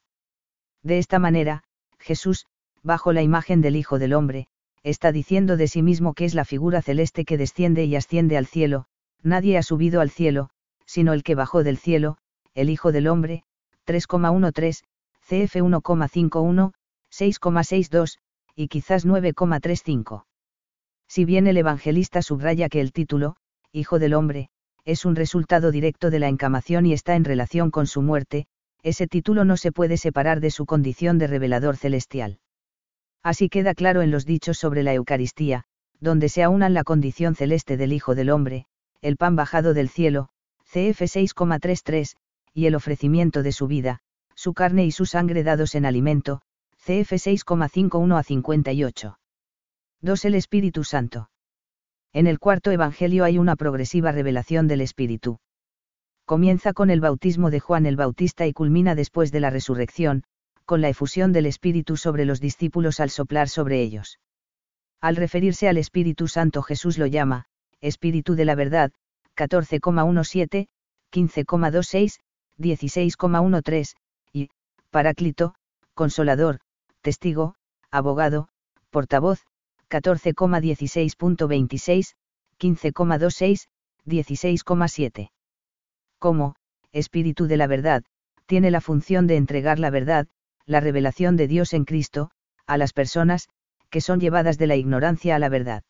De 0.83 0.99
esta 0.99 1.19
manera, 1.19 1.63
Jesús, 1.99 2.47
bajo 2.83 3.13
la 3.13 3.23
imagen 3.23 3.61
del 3.61 3.77
Hijo 3.77 3.99
del 3.99 4.15
Hombre, 4.15 4.49
está 4.83 5.13
diciendo 5.13 5.59
de 5.59 5.69
sí 5.69 5.83
mismo 5.83 6.15
que 6.15 6.25
es 6.25 6.35
la 6.35 6.47
figura 6.47 6.81
celeste 6.81 7.27
que 7.27 7.37
desciende 7.37 7.85
y 7.85 7.95
asciende 7.95 8.39
al 8.39 8.47
cielo, 8.47 8.87
nadie 9.23 9.59
ha 9.59 9.63
subido 9.63 10.01
al 10.01 10.11
cielo, 10.11 10.49
sino 10.87 11.13
el 11.13 11.23
que 11.23 11.35
bajó 11.35 11.63
del 11.63 11.77
cielo, 11.77 12.17
el 12.55 12.71
Hijo 12.71 12.91
del 12.91 13.07
Hombre, 13.07 13.45
3,13, 13.87 14.83
CF 15.21 15.57
1,51, 15.57 16.73
6,62, 17.13 18.19
y 18.57 18.69
quizás 18.69 19.07
9,35. 19.07 20.25
Si 21.11 21.25
bien 21.25 21.49
el 21.49 21.57
evangelista 21.57 22.23
subraya 22.23 22.69
que 22.69 22.81
el 22.81 22.93
título, 22.93 23.35
Hijo 23.73 23.99
del 23.99 24.15
Hombre, 24.15 24.49
es 24.85 25.05
un 25.05 25.17
resultado 25.17 25.73
directo 25.73 26.09
de 26.09 26.21
la 26.21 26.29
encamación 26.29 26.87
y 26.87 26.93
está 26.93 27.17
en 27.17 27.25
relación 27.25 27.73
con 27.73 27.89
su 27.89 28.01
muerte, 28.01 28.47
ese 28.85 29.09
título 29.09 29.45
no 29.45 29.57
se 29.57 29.73
puede 29.73 29.97
separar 29.97 30.39
de 30.39 30.53
su 30.53 30.67
condición 30.67 31.19
de 31.19 31.27
revelador 31.27 31.77
celestial. 31.77 32.39
Así 33.25 33.49
queda 33.49 33.75
claro 33.75 34.03
en 34.03 34.13
los 34.13 34.25
dichos 34.25 34.57
sobre 34.57 34.85
la 34.85 34.95
Eucaristía, 34.95 35.65
donde 35.99 36.29
se 36.29 36.45
aunan 36.45 36.75
la 36.75 36.85
condición 36.85 37.35
celeste 37.35 37.77
del 37.77 37.93
Hijo 37.93 38.15
del 38.15 38.31
Hombre, 38.31 38.67
el 39.03 39.17
pan 39.17 39.35
bajado 39.35 39.75
del 39.75 39.89
cielo, 39.89 40.29
CF 40.63 41.03
6,33, 41.03 42.15
y 42.55 42.67
el 42.67 42.77
ofrecimiento 42.77 43.43
de 43.43 43.51
su 43.51 43.67
vida, 43.67 43.99
su 44.37 44.55
carne 44.55 44.85
y 44.85 44.93
su 44.93 45.07
sangre 45.07 45.43
dados 45.43 45.75
en 45.75 45.87
alimento, 45.87 46.41
CF 46.77 47.15
6,51 47.15 48.17
a 48.17 48.23
58. 48.23 49.20
2. 50.03 50.25
El 50.25 50.35
Espíritu 50.35 50.83
Santo. 50.83 51.29
En 52.15 52.27
el 52.27 52.39
cuarto 52.39 52.71
Evangelio 52.71 53.23
hay 53.23 53.37
una 53.37 53.55
progresiva 53.55 54.13
revelación 54.13 54.67
del 54.67 54.81
Espíritu. 54.81 55.41
Comienza 56.25 56.73
con 56.73 56.89
el 56.89 57.03
bautismo 57.03 57.51
de 57.51 57.61
Juan 57.61 57.85
el 57.85 57.97
Bautista 57.97 58.47
y 58.47 58.55
culmina 58.55 58.95
después 58.95 59.31
de 59.31 59.41
la 59.41 59.51
resurrección, 59.51 60.25
con 60.65 60.81
la 60.81 60.89
efusión 60.89 61.33
del 61.33 61.45
Espíritu 61.45 61.99
sobre 61.99 62.25
los 62.25 62.41
discípulos 62.41 62.99
al 62.99 63.11
soplar 63.11 63.51
sobre 63.51 63.83
ellos. 63.83 64.19
Al 65.03 65.17
referirse 65.17 65.69
al 65.69 65.77
Espíritu 65.77 66.29
Santo 66.29 66.63
Jesús 66.63 66.97
lo 66.97 67.07
llama, 67.07 67.45
Espíritu 67.83 68.35
de 68.37 68.47
la 68.47 68.55
verdad, 68.55 68.93
14,17, 69.37 70.69
15,26, 71.13 72.21
16,13, 72.59 73.97
y, 74.33 74.49
Paráclito, 74.91 75.57
Consolador, 75.93 76.61
Testigo, 77.03 77.55
Abogado, 77.91 78.49
Portavoz, 78.91 79.45
14,16.26, 79.91 82.15
15,26, 82.59 83.69
16,7. 84.07 85.31
Como, 86.19 86.55
Espíritu 86.93 87.47
de 87.47 87.57
la 87.57 87.67
verdad, 87.67 88.05
tiene 88.47 88.71
la 88.71 88.81
función 88.81 89.27
de 89.27 89.37
entregar 89.37 89.79
la 89.79 89.91
verdad, 89.91 90.27
la 90.67 90.81
revelación 90.81 91.37
de 91.37 91.49
Dios 91.49 91.73
en 91.73 91.85
Cristo, 91.85 92.31
a 92.67 92.79
las 92.79 92.93
personas, 92.93 93.49
que 93.91 94.01
son 94.01 94.21
llevadas 94.21 94.59
de 94.59 94.67
la 94.67 94.77
ignorancia 94.77 95.37
a 95.37 95.39
la 95.39 95.49
verdad. 95.49 95.83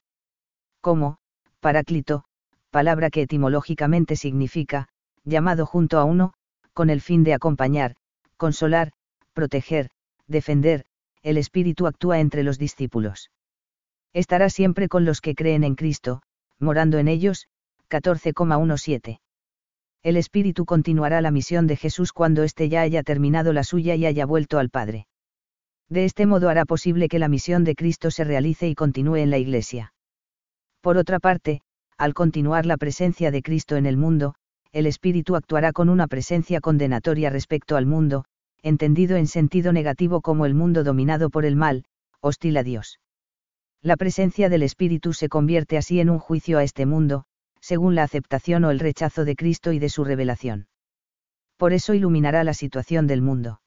Como, 0.80 1.18
Paráclito, 1.60 2.24
palabra 2.70 3.10
que 3.10 3.22
etimológicamente 3.22 4.16
significa, 4.16 4.88
llamado 5.24 5.66
junto 5.66 5.98
a 5.98 6.04
uno, 6.04 6.32
con 6.72 6.88
el 6.88 7.00
fin 7.00 7.24
de 7.24 7.34
acompañar, 7.34 7.96
consolar, 8.36 8.92
proteger, 9.34 9.90
defender, 10.26 10.84
el 11.22 11.36
Espíritu 11.36 11.86
actúa 11.86 12.20
entre 12.20 12.42
los 12.42 12.58
discípulos. 12.58 13.30
Estará 14.12 14.50
siempre 14.50 14.88
con 14.88 15.04
los 15.04 15.20
que 15.20 15.34
creen 15.34 15.62
en 15.64 15.76
Cristo, 15.76 16.22
morando 16.58 16.98
en 16.98 17.08
ellos, 17.08 17.46
14,17. 17.88 19.20
El 20.02 20.16
Espíritu 20.16 20.64
continuará 20.64 21.20
la 21.20 21.30
misión 21.30 21.66
de 21.66 21.76
Jesús 21.76 22.12
cuando 22.12 22.42
éste 22.42 22.68
ya 22.68 22.80
haya 22.80 23.02
terminado 23.02 23.52
la 23.52 23.64
suya 23.64 23.94
y 23.94 24.06
haya 24.06 24.26
vuelto 24.26 24.58
al 24.58 24.70
Padre. 24.70 25.06
De 25.88 26.04
este 26.04 26.24
modo 26.24 26.48
hará 26.48 26.64
posible 26.64 27.08
que 27.08 27.18
la 27.18 27.28
misión 27.28 27.64
de 27.64 27.74
Cristo 27.74 28.10
se 28.10 28.24
realice 28.24 28.68
y 28.68 28.74
continúe 28.74 29.16
en 29.16 29.30
la 29.30 29.38
Iglesia. 29.38 29.92
Por 30.80 30.96
otra 30.96 31.18
parte, 31.18 31.60
al 31.98 32.14
continuar 32.14 32.64
la 32.64 32.78
presencia 32.78 33.30
de 33.30 33.42
Cristo 33.42 33.76
en 33.76 33.86
el 33.86 33.96
mundo, 33.96 34.34
el 34.72 34.86
Espíritu 34.86 35.36
actuará 35.36 35.72
con 35.72 35.88
una 35.88 36.06
presencia 36.06 36.60
condenatoria 36.60 37.28
respecto 37.28 37.76
al 37.76 37.86
mundo, 37.86 38.24
entendido 38.62 39.16
en 39.16 39.26
sentido 39.26 39.72
negativo 39.72 40.20
como 40.20 40.46
el 40.46 40.54
mundo 40.54 40.84
dominado 40.84 41.28
por 41.28 41.44
el 41.44 41.56
mal, 41.56 41.84
hostil 42.20 42.56
a 42.56 42.62
Dios. 42.62 43.00
La 43.82 43.96
presencia 43.96 44.50
del 44.50 44.62
Espíritu 44.62 45.14
se 45.14 45.30
convierte 45.30 45.78
así 45.78 46.00
en 46.00 46.10
un 46.10 46.18
juicio 46.18 46.58
a 46.58 46.64
este 46.64 46.84
mundo, 46.84 47.24
según 47.60 47.94
la 47.94 48.02
aceptación 48.02 48.64
o 48.64 48.70
el 48.70 48.78
rechazo 48.78 49.24
de 49.24 49.36
Cristo 49.36 49.72
y 49.72 49.78
de 49.78 49.88
su 49.88 50.04
revelación. 50.04 50.68
Por 51.56 51.72
eso 51.72 51.94
iluminará 51.94 52.44
la 52.44 52.52
situación 52.52 53.06
del 53.06 53.22
mundo. 53.22 53.62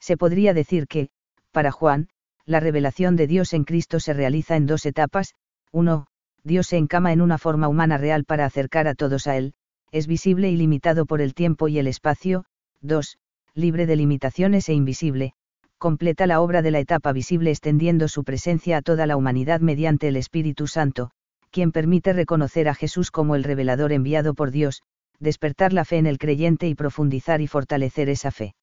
Se 0.00 0.16
podría 0.16 0.54
decir 0.54 0.86
que, 0.86 1.10
para 1.52 1.70
Juan, 1.70 2.08
la 2.46 2.60
revelación 2.60 3.16
de 3.16 3.26
Dios 3.26 3.52
en 3.52 3.64
Cristo 3.64 4.00
se 4.00 4.14
realiza 4.14 4.56
en 4.56 4.66
dos 4.66 4.86
etapas, 4.86 5.34
1. 5.72 6.06
Dios 6.42 6.68
se 6.68 6.78
encama 6.78 7.12
en 7.12 7.20
una 7.20 7.38
forma 7.38 7.68
humana 7.68 7.98
real 7.98 8.24
para 8.24 8.46
acercar 8.46 8.88
a 8.88 8.94
todos 8.94 9.26
a 9.26 9.36
Él, 9.36 9.54
es 9.90 10.06
visible 10.06 10.50
y 10.50 10.56
limitado 10.56 11.04
por 11.06 11.20
el 11.20 11.34
tiempo 11.34 11.68
y 11.68 11.78
el 11.78 11.88
espacio, 11.88 12.44
2. 12.80 13.18
Libre 13.54 13.86
de 13.86 13.96
limitaciones 13.96 14.68
e 14.68 14.74
invisible, 14.74 15.34
completa 15.78 16.26
la 16.26 16.40
obra 16.40 16.62
de 16.62 16.70
la 16.70 16.80
etapa 16.80 17.12
visible 17.12 17.50
extendiendo 17.50 18.08
su 18.08 18.24
presencia 18.24 18.78
a 18.78 18.82
toda 18.82 19.06
la 19.06 19.16
humanidad 19.16 19.60
mediante 19.60 20.08
el 20.08 20.16
Espíritu 20.16 20.66
Santo, 20.66 21.10
quien 21.50 21.72
permite 21.72 22.12
reconocer 22.12 22.68
a 22.68 22.74
Jesús 22.74 23.10
como 23.10 23.34
el 23.34 23.44
revelador 23.44 23.92
enviado 23.92 24.34
por 24.34 24.50
Dios, 24.50 24.82
despertar 25.18 25.72
la 25.72 25.84
fe 25.84 25.96
en 25.96 26.06
el 26.06 26.18
creyente 26.18 26.68
y 26.68 26.74
profundizar 26.74 27.40
y 27.40 27.46
fortalecer 27.46 28.08
esa 28.08 28.30
fe. 28.30 28.54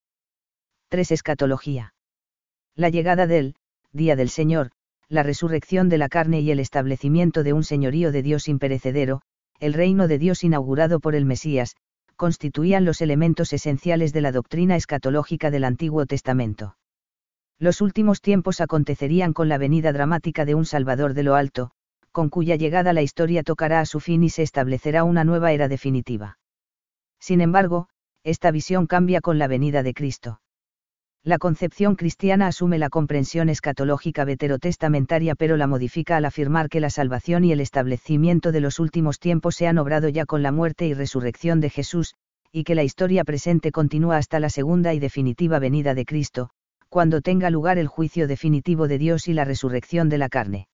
3. 0.89 1.12
Escatología 1.12 1.93
la 2.75 2.89
llegada 2.89 3.27
del, 3.27 3.55
día 3.91 4.15
del 4.15 4.29
Señor, 4.29 4.72
la 5.08 5.22
resurrección 5.22 5.89
de 5.89 6.00
la 6.00 6.10
carne 6.10 6.41
y 6.41 6.50
el 6.50 6.60
establecimiento 6.60 7.43
de 7.43 7.53
un 7.53 7.63
señorío 7.63 8.12
de 8.12 8.24
Dios 8.24 8.48
imperecedero, 8.48 9.22
el 9.60 9.74
reino 9.74 10.08
de 10.08 10.17
Dios 10.17 10.43
inaugurado 10.43 11.00
por 11.00 11.13
el 11.13 11.25
Mesías, 11.25 11.75
constituían 12.15 12.84
los 12.84 13.01
elementos 13.01 13.53
esenciales 13.53 14.12
de 14.12 14.22
la 14.22 14.32
doctrina 14.32 14.75
escatológica 14.75 15.51
del 15.51 15.65
Antiguo 15.65 16.05
Testamento. 16.05 16.75
Los 17.63 17.79
últimos 17.79 18.20
tiempos 18.20 18.60
acontecerían 18.60 19.32
con 19.32 19.48
la 19.48 19.58
venida 19.58 19.93
dramática 19.93 20.43
de 20.43 20.53
un 20.53 20.65
Salvador 20.65 21.13
de 21.13 21.24
lo 21.24 21.36
alto, 21.36 21.72
con 22.12 22.27
cuya 22.27 22.58
llegada 22.58 22.91
la 22.91 23.01
historia 23.01 23.41
tocará 23.41 23.79
a 23.79 23.86
su 23.86 24.01
fin 24.01 24.22
y 24.22 24.29
se 24.29 24.43
establecerá 24.43 25.05
una 25.05 25.24
nueva 25.24 25.53
era 25.53 25.70
definitiva. 25.70 26.39
Sin 27.22 27.39
embargo, 27.39 27.88
esta 28.25 28.51
visión 28.51 28.86
cambia 28.86 29.22
con 29.22 29.39
la 29.39 29.48
venida 29.48 29.82
de 29.82 29.93
Cristo. 29.93 30.41
La 31.24 31.38
concepción 31.38 31.96
cristiana 31.96 32.48
asume 32.48 32.79
la 32.79 32.89
comprensión 32.89 33.48
escatológica 33.48 34.25
veterotestamentaria 34.25 35.34
pero 35.34 35.55
la 35.55 35.65
modifica 35.65 36.17
al 36.17 36.25
afirmar 36.25 36.67
que 36.67 36.82
la 36.82 36.89
salvación 36.89 37.46
y 37.46 37.53
el 37.53 37.62
establecimiento 37.62 38.51
de 38.51 38.60
los 38.60 38.77
últimos 38.77 39.20
tiempos 39.20 39.55
se 39.55 39.67
han 39.67 39.77
obrado 39.77 40.10
ya 40.10 40.25
con 40.25 40.43
la 40.43 40.51
muerte 40.51 40.86
y 40.86 40.93
resurrección 40.93 41.62
de 41.62 41.70
Jesús, 41.70 42.15
y 42.51 42.65
que 42.65 42.75
la 42.75 42.84
historia 42.84 43.24
presente 43.24 43.72
continúa 43.72 44.17
hasta 44.17 44.41
la 44.41 44.50
segunda 44.50 44.93
y 44.93 45.00
definitiva 45.00 45.60
venida 45.60 45.93
de 45.93 46.03
Cristo, 46.03 46.50
cuando 46.94 47.22
tenga 47.22 47.50
lugar 47.50 47.80
el 47.80 47.88
juicio 47.88 48.28
definitivo 48.28 48.88
de 48.88 49.00
Dios 49.00 49.28
y 49.28 49.34
la 49.34 49.46
resurrección 49.46 50.10
de 50.10 50.20
la 50.20 50.30
carne. 50.30 50.68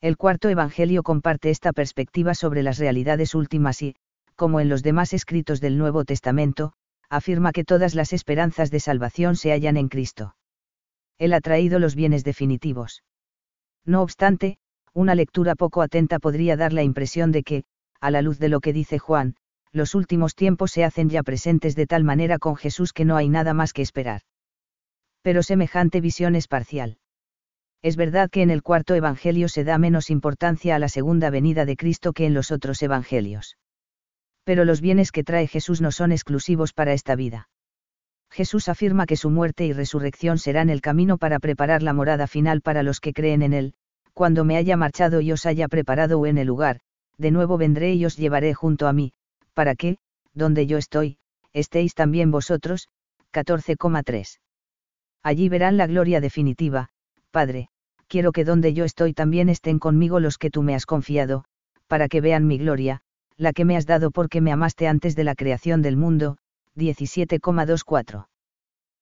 El 0.00 0.16
cuarto 0.16 0.48
Evangelio 0.48 1.02
comparte 1.02 1.50
esta 1.50 1.74
perspectiva 1.74 2.34
sobre 2.34 2.62
las 2.62 2.78
realidades 2.78 3.34
últimas 3.34 3.82
y, 3.82 3.94
como 4.36 4.58
en 4.60 4.70
los 4.70 4.82
demás 4.82 5.12
escritos 5.12 5.60
del 5.60 5.76
Nuevo 5.76 6.06
Testamento, 6.06 6.72
afirma 7.10 7.52
que 7.52 7.62
todas 7.62 7.94
las 7.94 8.14
esperanzas 8.14 8.70
de 8.70 8.80
salvación 8.80 9.36
se 9.36 9.52
hallan 9.52 9.76
en 9.76 9.88
Cristo. 9.88 10.34
Él 11.18 11.34
ha 11.34 11.42
traído 11.42 11.78
los 11.78 11.94
bienes 11.94 12.24
definitivos. 12.24 13.04
No 13.84 14.00
obstante, 14.00 14.56
una 14.94 15.14
lectura 15.14 15.56
poco 15.56 15.82
atenta 15.82 16.20
podría 16.20 16.56
dar 16.56 16.72
la 16.72 16.84
impresión 16.84 17.32
de 17.32 17.42
que, 17.42 17.64
a 18.00 18.10
la 18.10 18.22
luz 18.22 18.38
de 18.38 18.48
lo 18.48 18.60
que 18.60 18.72
dice 18.72 18.98
Juan, 18.98 19.36
los 19.72 19.94
últimos 19.94 20.36
tiempos 20.36 20.72
se 20.72 20.84
hacen 20.84 21.10
ya 21.10 21.22
presentes 21.22 21.76
de 21.76 21.86
tal 21.86 22.02
manera 22.02 22.38
con 22.38 22.56
Jesús 22.56 22.94
que 22.94 23.04
no 23.04 23.16
hay 23.16 23.28
nada 23.28 23.52
más 23.52 23.74
que 23.74 23.82
esperar. 23.82 24.22
Pero 25.24 25.42
semejante 25.42 26.00
visión 26.00 26.36
es 26.36 26.46
parcial. 26.46 26.98
Es 27.82 27.96
verdad 27.96 28.30
que 28.30 28.42
en 28.42 28.50
el 28.50 28.62
cuarto 28.62 28.94
Evangelio 28.94 29.48
se 29.48 29.64
da 29.64 29.76
menos 29.78 30.08
importancia 30.08 30.76
a 30.76 30.78
la 30.78 30.88
segunda 30.88 31.30
venida 31.30 31.64
de 31.64 31.76
Cristo 31.76 32.12
que 32.12 32.26
en 32.26 32.34
los 32.34 32.52
otros 32.52 32.80
Evangelios 32.80 33.56
pero 34.44 34.64
los 34.64 34.80
bienes 34.80 35.10
que 35.10 35.24
trae 35.24 35.46
Jesús 35.46 35.80
no 35.80 35.90
son 35.90 36.12
exclusivos 36.12 36.72
para 36.72 36.92
esta 36.92 37.16
vida. 37.16 37.48
Jesús 38.30 38.68
afirma 38.68 39.06
que 39.06 39.16
su 39.16 39.30
muerte 39.30 39.64
y 39.64 39.72
resurrección 39.72 40.38
serán 40.38 40.68
el 40.68 40.80
camino 40.80 41.18
para 41.18 41.38
preparar 41.38 41.82
la 41.82 41.92
morada 41.92 42.26
final 42.26 42.60
para 42.60 42.82
los 42.82 43.00
que 43.00 43.12
creen 43.12 43.42
en 43.42 43.52
Él, 43.52 43.74
cuando 44.12 44.44
me 44.44 44.56
haya 44.56 44.76
marchado 44.76 45.20
y 45.20 45.32
os 45.32 45.46
haya 45.46 45.68
preparado 45.68 46.24
en 46.26 46.38
el 46.38 46.46
lugar, 46.46 46.80
de 47.16 47.30
nuevo 47.30 47.56
vendré 47.56 47.94
y 47.94 48.04
os 48.04 48.16
llevaré 48.16 48.54
junto 48.54 48.86
a 48.86 48.92
mí, 48.92 49.12
para 49.54 49.74
que, 49.74 49.98
donde 50.34 50.66
yo 50.66 50.78
estoy, 50.78 51.18
estéis 51.52 51.94
también 51.94 52.30
vosotros, 52.30 52.88
14,3. 53.32 54.38
Allí 55.24 55.48
verán 55.48 55.78
la 55.78 55.86
gloria 55.86 56.20
definitiva, 56.20 56.90
Padre, 57.30 57.68
quiero 58.08 58.30
que 58.30 58.44
donde 58.44 58.74
yo 58.74 58.84
estoy 58.84 59.14
también 59.14 59.48
estén 59.48 59.78
conmigo 59.78 60.20
los 60.20 60.36
que 60.36 60.50
tú 60.50 60.62
me 60.62 60.74
has 60.74 60.84
confiado, 60.84 61.44
para 61.88 62.08
que 62.08 62.20
vean 62.20 62.46
mi 62.46 62.58
gloria, 62.58 63.00
la 63.38 63.54
que 63.54 63.64
me 63.64 63.76
has 63.76 63.86
dado 63.86 64.10
porque 64.10 64.42
me 64.42 64.52
amaste 64.52 64.86
antes 64.86 65.16
de 65.16 65.24
la 65.24 65.34
creación 65.34 65.80
del 65.80 65.96
mundo, 65.96 66.36
17,24. 66.76 68.26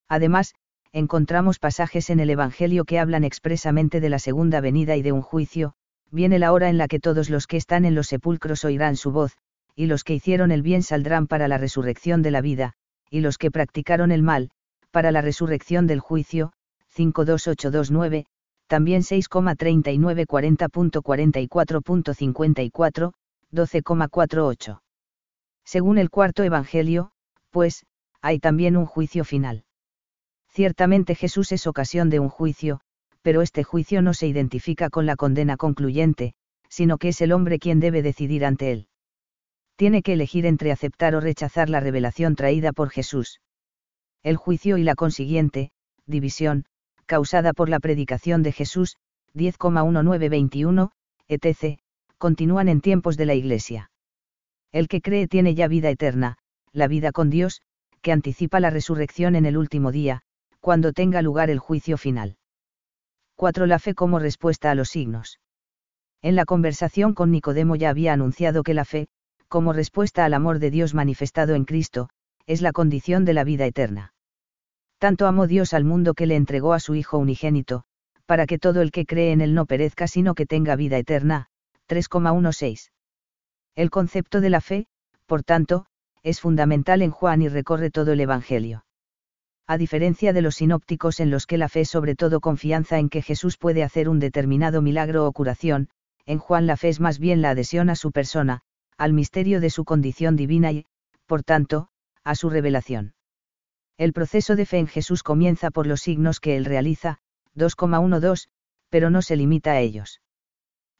Además, 0.08 0.54
encontramos 0.92 1.58
pasajes 1.58 2.08
en 2.08 2.20
el 2.20 2.30
Evangelio 2.30 2.84
que 2.84 3.00
hablan 3.00 3.24
expresamente 3.24 4.00
de 4.00 4.08
la 4.08 4.20
segunda 4.20 4.60
venida 4.60 4.96
y 4.96 5.02
de 5.02 5.10
un 5.10 5.22
juicio, 5.22 5.74
viene 6.12 6.38
la 6.38 6.52
hora 6.52 6.68
en 6.68 6.78
la 6.78 6.86
que 6.86 7.00
todos 7.00 7.30
los 7.30 7.48
que 7.48 7.56
están 7.56 7.84
en 7.84 7.96
los 7.96 8.06
sepulcros 8.06 8.64
oirán 8.64 8.94
su 8.94 9.10
voz, 9.10 9.36
y 9.74 9.86
los 9.86 10.04
que 10.04 10.14
hicieron 10.14 10.52
el 10.52 10.62
bien 10.62 10.84
saldrán 10.84 11.26
para 11.26 11.48
la 11.48 11.58
resurrección 11.58 12.22
de 12.22 12.30
la 12.30 12.42
vida, 12.42 12.74
y 13.10 13.20
los 13.20 13.38
que 13.38 13.50
practicaron 13.50 14.12
el 14.12 14.22
mal, 14.22 14.50
para 14.92 15.10
la 15.10 15.22
resurrección 15.22 15.88
del 15.88 15.98
juicio, 15.98 16.52
52829, 16.94 18.26
también 18.68 19.02
6,39 19.02 20.26
40.44.54, 20.26 23.12
12,48. 23.52 24.80
Según 25.64 25.98
el 25.98 26.10
cuarto 26.10 26.44
Evangelio, 26.44 27.10
pues, 27.50 27.84
hay 28.20 28.38
también 28.38 28.76
un 28.76 28.86
juicio 28.86 29.24
final. 29.24 29.64
Ciertamente 30.48 31.14
Jesús 31.14 31.52
es 31.52 31.66
ocasión 31.66 32.10
de 32.10 32.20
un 32.20 32.28
juicio, 32.28 32.80
pero 33.22 33.42
este 33.42 33.64
juicio 33.64 34.02
no 34.02 34.14
se 34.14 34.26
identifica 34.26 34.90
con 34.90 35.06
la 35.06 35.16
condena 35.16 35.56
concluyente, 35.56 36.34
sino 36.68 36.98
que 36.98 37.08
es 37.08 37.20
el 37.20 37.32
hombre 37.32 37.58
quien 37.58 37.80
debe 37.80 38.02
decidir 38.02 38.44
ante 38.44 38.72
él. 38.72 38.88
Tiene 39.76 40.02
que 40.02 40.12
elegir 40.12 40.46
entre 40.46 40.72
aceptar 40.72 41.14
o 41.14 41.20
rechazar 41.20 41.68
la 41.68 41.80
revelación 41.80 42.36
traída 42.36 42.72
por 42.72 42.90
Jesús. 42.90 43.40
El 44.22 44.36
juicio 44.36 44.78
y 44.78 44.84
la 44.84 44.94
consiguiente, 44.94 45.70
división, 46.06 46.64
causada 47.06 47.52
por 47.52 47.68
la 47.68 47.80
predicación 47.80 48.42
de 48.42 48.52
Jesús, 48.52 48.96
10,1921, 49.34 50.90
etc., 51.28 51.78
continúan 52.18 52.68
en 52.68 52.80
tiempos 52.80 53.16
de 53.16 53.26
la 53.26 53.34
Iglesia. 53.34 53.90
El 54.70 54.88
que 54.88 55.00
cree 55.00 55.26
tiene 55.26 55.54
ya 55.54 55.68
vida 55.68 55.90
eterna, 55.90 56.38
la 56.72 56.86
vida 56.86 57.12
con 57.12 57.30
Dios, 57.30 57.62
que 58.00 58.12
anticipa 58.12 58.60
la 58.60 58.70
resurrección 58.70 59.34
en 59.34 59.44
el 59.44 59.56
último 59.56 59.92
día, 59.92 60.22
cuando 60.60 60.92
tenga 60.92 61.20
lugar 61.22 61.50
el 61.50 61.58
juicio 61.58 61.98
final. 61.98 62.36
4. 63.36 63.66
La 63.66 63.78
fe 63.78 63.94
como 63.94 64.18
respuesta 64.18 64.70
a 64.70 64.74
los 64.74 64.88
signos. 64.88 65.40
En 66.22 66.36
la 66.36 66.44
conversación 66.44 67.14
con 67.14 67.32
Nicodemo 67.32 67.74
ya 67.74 67.90
había 67.90 68.12
anunciado 68.12 68.62
que 68.62 68.74
la 68.74 68.84
fe, 68.84 69.08
como 69.48 69.72
respuesta 69.72 70.24
al 70.24 70.34
amor 70.34 70.60
de 70.60 70.70
Dios 70.70 70.94
manifestado 70.94 71.54
en 71.54 71.64
Cristo, 71.64 72.08
es 72.46 72.62
la 72.62 72.72
condición 72.72 73.24
de 73.24 73.34
la 73.34 73.44
vida 73.44 73.66
eterna. 73.66 74.11
Tanto 75.02 75.26
amó 75.26 75.48
Dios 75.48 75.74
al 75.74 75.82
mundo 75.82 76.14
que 76.14 76.26
le 76.26 76.36
entregó 76.36 76.74
a 76.74 76.78
su 76.78 76.94
Hijo 76.94 77.18
unigénito, 77.18 77.82
para 78.24 78.46
que 78.46 78.56
todo 78.56 78.82
el 78.82 78.92
que 78.92 79.04
cree 79.04 79.32
en 79.32 79.40
él 79.40 79.52
no 79.52 79.66
perezca 79.66 80.06
sino 80.06 80.36
que 80.36 80.46
tenga 80.46 80.76
vida 80.76 80.96
eterna, 80.96 81.48
3,16. 81.88 82.92
El 83.74 83.90
concepto 83.90 84.40
de 84.40 84.48
la 84.48 84.60
fe, 84.60 84.86
por 85.26 85.42
tanto, 85.42 85.86
es 86.22 86.38
fundamental 86.38 87.02
en 87.02 87.10
Juan 87.10 87.42
y 87.42 87.48
recorre 87.48 87.90
todo 87.90 88.12
el 88.12 88.20
Evangelio. 88.20 88.84
A 89.66 89.76
diferencia 89.76 90.32
de 90.32 90.40
los 90.40 90.54
sinópticos 90.54 91.18
en 91.18 91.32
los 91.32 91.46
que 91.46 91.58
la 91.58 91.68
fe 91.68 91.80
es 91.80 91.90
sobre 91.90 92.14
todo 92.14 92.38
confianza 92.38 93.00
en 93.00 93.08
que 93.08 93.22
Jesús 93.22 93.58
puede 93.58 93.82
hacer 93.82 94.08
un 94.08 94.20
determinado 94.20 94.82
milagro 94.82 95.26
o 95.26 95.32
curación, 95.32 95.88
en 96.26 96.38
Juan 96.38 96.68
la 96.68 96.76
fe 96.76 96.90
es 96.90 97.00
más 97.00 97.18
bien 97.18 97.42
la 97.42 97.50
adhesión 97.50 97.90
a 97.90 97.96
su 97.96 98.12
persona, 98.12 98.60
al 98.98 99.14
misterio 99.14 99.60
de 99.60 99.70
su 99.70 99.84
condición 99.84 100.36
divina 100.36 100.70
y, 100.70 100.86
por 101.26 101.42
tanto, 101.42 101.88
a 102.22 102.36
su 102.36 102.50
revelación. 102.50 103.14
El 103.98 104.12
proceso 104.12 104.56
de 104.56 104.66
fe 104.66 104.78
en 104.78 104.86
Jesús 104.86 105.22
comienza 105.22 105.70
por 105.70 105.86
los 105.86 106.00
signos 106.00 106.40
que 106.40 106.56
él 106.56 106.64
realiza, 106.64 107.18
2,12, 107.56 108.48
pero 108.88 109.10
no 109.10 109.22
se 109.22 109.36
limita 109.36 109.72
a 109.72 109.80
ellos. 109.80 110.20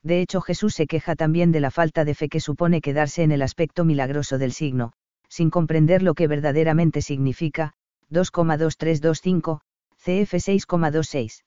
De 0.02 0.20
hecho 0.20 0.40
Jesús 0.40 0.74
se 0.74 0.86
queja 0.86 1.14
también 1.14 1.52
de 1.52 1.60
la 1.60 1.70
falta 1.70 2.04
de 2.04 2.14
fe 2.14 2.28
que 2.28 2.40
supone 2.40 2.80
quedarse 2.80 3.22
en 3.22 3.32
el 3.32 3.42
aspecto 3.42 3.84
milagroso 3.84 4.38
del 4.38 4.52
signo, 4.52 4.92
sin 5.28 5.50
comprender 5.50 6.02
lo 6.02 6.14
que 6.14 6.26
verdaderamente 6.26 7.02
significa, 7.02 7.72
2,2325, 8.10 9.60
CF 9.96 10.34
6,26. 10.34 11.44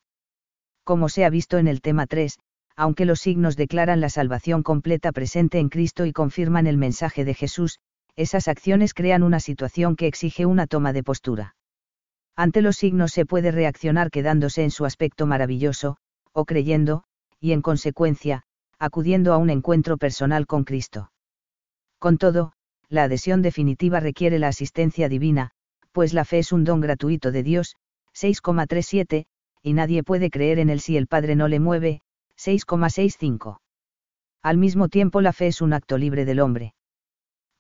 Como 0.84 1.10
se 1.10 1.26
ha 1.26 1.30
visto 1.30 1.58
en 1.58 1.68
el 1.68 1.82
tema 1.82 2.08
3, 2.08 2.40
aunque 2.76 3.06
los 3.06 3.20
signos 3.20 3.56
declaran 3.56 4.02
la 4.02 4.10
salvación 4.10 4.64
completa 4.64 5.12
presente 5.12 5.60
en 5.60 5.70
Cristo 5.70 6.06
y 6.06 6.14
confirman 6.14 6.68
el 6.68 6.78
mensaje 6.78 7.26
de 7.26 7.34
Jesús, 7.34 7.80
esas 8.16 8.48
acciones 8.48 8.94
crean 8.94 9.24
una 9.24 9.40
situación 9.40 9.96
que 9.96 10.08
exige 10.08 10.46
una 10.46 10.68
toma 10.68 10.94
de 10.94 11.04
postura. 11.04 11.56
Ante 12.36 12.62
los 12.62 12.78
signos 12.78 13.12
se 13.12 13.26
puede 13.26 13.52
reaccionar 13.52 14.12
quedándose 14.12 14.64
en 14.64 14.72
su 14.72 14.86
aspecto 14.86 15.26
maravilloso, 15.26 15.98
o 16.34 16.46
creyendo, 16.46 17.04
y 17.40 17.54
en 17.54 17.62
consecuencia, 17.62 18.44
acudiendo 18.80 19.34
a 19.34 19.38
un 19.38 19.50
encuentro 19.50 19.98
personal 19.98 20.46
con 20.48 20.64
Cristo. 20.64 21.12
Con 22.00 22.18
todo, 22.18 22.54
la 22.90 23.04
adhesión 23.04 23.42
definitiva 23.42 24.00
requiere 24.00 24.40
la 24.40 24.50
asistencia 24.50 25.10
divina, 25.10 25.52
pues 25.92 26.14
la 26.14 26.26
fe 26.26 26.40
es 26.40 26.52
un 26.52 26.66
don 26.66 26.82
gratuito 26.82 27.32
de 27.32 27.44
Dios, 27.44 27.76
6,37, 28.14 29.26
y 29.62 29.74
nadie 29.74 30.04
puede 30.04 30.30
creer 30.30 30.60
en 30.60 30.70
él 30.70 30.80
si 30.80 30.98
el 30.98 31.08
Padre 31.08 31.36
no 31.36 31.48
le 31.48 31.60
mueve, 31.60 32.02
6,65. 32.38 33.60
Al 34.42 34.58
mismo 34.58 34.90
tiempo 34.90 35.22
la 35.22 35.34
fe 35.34 35.48
es 35.48 35.62
un 35.62 35.74
acto 35.74 35.98
libre 35.98 36.26
del 36.26 36.40
hombre. 36.40 36.74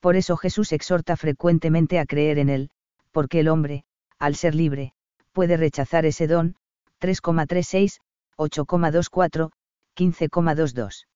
Por 0.05 0.17
eso 0.17 0.37
Jesús 0.37 0.71
exhorta 0.71 1.17
frecuentemente 1.17 1.97
a 1.97 2.05
creer 2.05 2.37
en 2.37 2.49
él, 2.49 2.69
porque 3.11 3.39
el 3.39 3.47
hombre, 3.47 3.85
al 4.19 4.35
ser 4.35 4.53
libre, 4.53 4.93
puede 5.31 5.57
rechazar 5.57 6.05
ese 6.05 6.27
don, 6.27 6.57
3,36, 7.01 8.01
8,24, 8.37 9.49
15,22. 9.97 11.07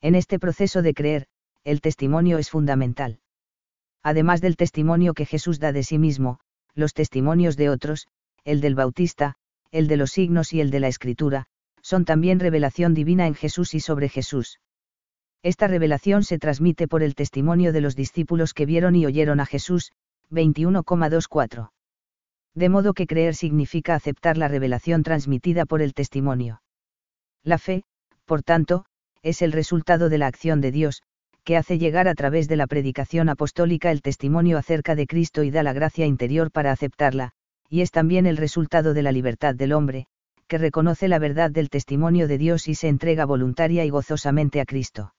En 0.00 0.14
este 0.14 0.38
proceso 0.38 0.80
de 0.80 0.94
creer, 0.94 1.26
el 1.62 1.82
testimonio 1.82 2.38
es 2.38 2.48
fundamental. 2.48 3.20
Además 4.02 4.40
del 4.40 4.56
testimonio 4.56 5.12
que 5.12 5.26
Jesús 5.26 5.60
da 5.60 5.72
de 5.72 5.82
sí 5.82 5.98
mismo, 5.98 6.40
los 6.74 6.94
testimonios 6.94 7.58
de 7.58 7.68
otros, 7.68 8.06
el 8.44 8.62
del 8.62 8.76
Bautista, 8.76 9.34
el 9.72 9.88
de 9.88 9.98
los 9.98 10.12
signos 10.12 10.54
y 10.54 10.62
el 10.62 10.70
de 10.70 10.80
la 10.80 10.88
Escritura, 10.88 11.48
son 11.82 12.06
también 12.06 12.40
revelación 12.40 12.94
divina 12.94 13.26
en 13.26 13.34
Jesús 13.34 13.74
y 13.74 13.80
sobre 13.80 14.08
Jesús. 14.08 14.58
Esta 15.46 15.68
revelación 15.68 16.24
se 16.24 16.40
transmite 16.40 16.88
por 16.88 17.04
el 17.04 17.14
testimonio 17.14 17.72
de 17.72 17.80
los 17.80 17.94
discípulos 17.94 18.52
que 18.52 18.66
vieron 18.66 18.96
y 18.96 19.06
oyeron 19.06 19.38
a 19.38 19.46
Jesús, 19.46 19.92
21,24. 20.32 21.70
De 22.56 22.68
modo 22.68 22.94
que 22.94 23.06
creer 23.06 23.36
significa 23.36 23.94
aceptar 23.94 24.38
la 24.38 24.48
revelación 24.48 25.04
transmitida 25.04 25.64
por 25.64 25.82
el 25.82 25.94
testimonio. 25.94 26.62
La 27.44 27.58
fe, 27.58 27.84
por 28.24 28.42
tanto, 28.42 28.86
es 29.22 29.40
el 29.40 29.52
resultado 29.52 30.08
de 30.08 30.18
la 30.18 30.26
acción 30.26 30.60
de 30.60 30.72
Dios, 30.72 31.04
que 31.44 31.56
hace 31.56 31.78
llegar 31.78 32.08
a 32.08 32.16
través 32.16 32.48
de 32.48 32.56
la 32.56 32.66
predicación 32.66 33.28
apostólica 33.28 33.92
el 33.92 34.02
testimonio 34.02 34.58
acerca 34.58 34.96
de 34.96 35.06
Cristo 35.06 35.44
y 35.44 35.52
da 35.52 35.62
la 35.62 35.72
gracia 35.72 36.06
interior 36.06 36.50
para 36.50 36.72
aceptarla, 36.72 37.30
y 37.68 37.82
es 37.82 37.92
también 37.92 38.26
el 38.26 38.36
resultado 38.36 38.94
de 38.94 39.02
la 39.04 39.12
libertad 39.12 39.54
del 39.54 39.74
hombre, 39.74 40.08
que 40.48 40.58
reconoce 40.58 41.06
la 41.06 41.20
verdad 41.20 41.52
del 41.52 41.70
testimonio 41.70 42.26
de 42.26 42.36
Dios 42.36 42.66
y 42.66 42.74
se 42.74 42.88
entrega 42.88 43.24
voluntaria 43.26 43.84
y 43.84 43.90
gozosamente 43.90 44.60
a 44.60 44.64
Cristo. 44.64 45.12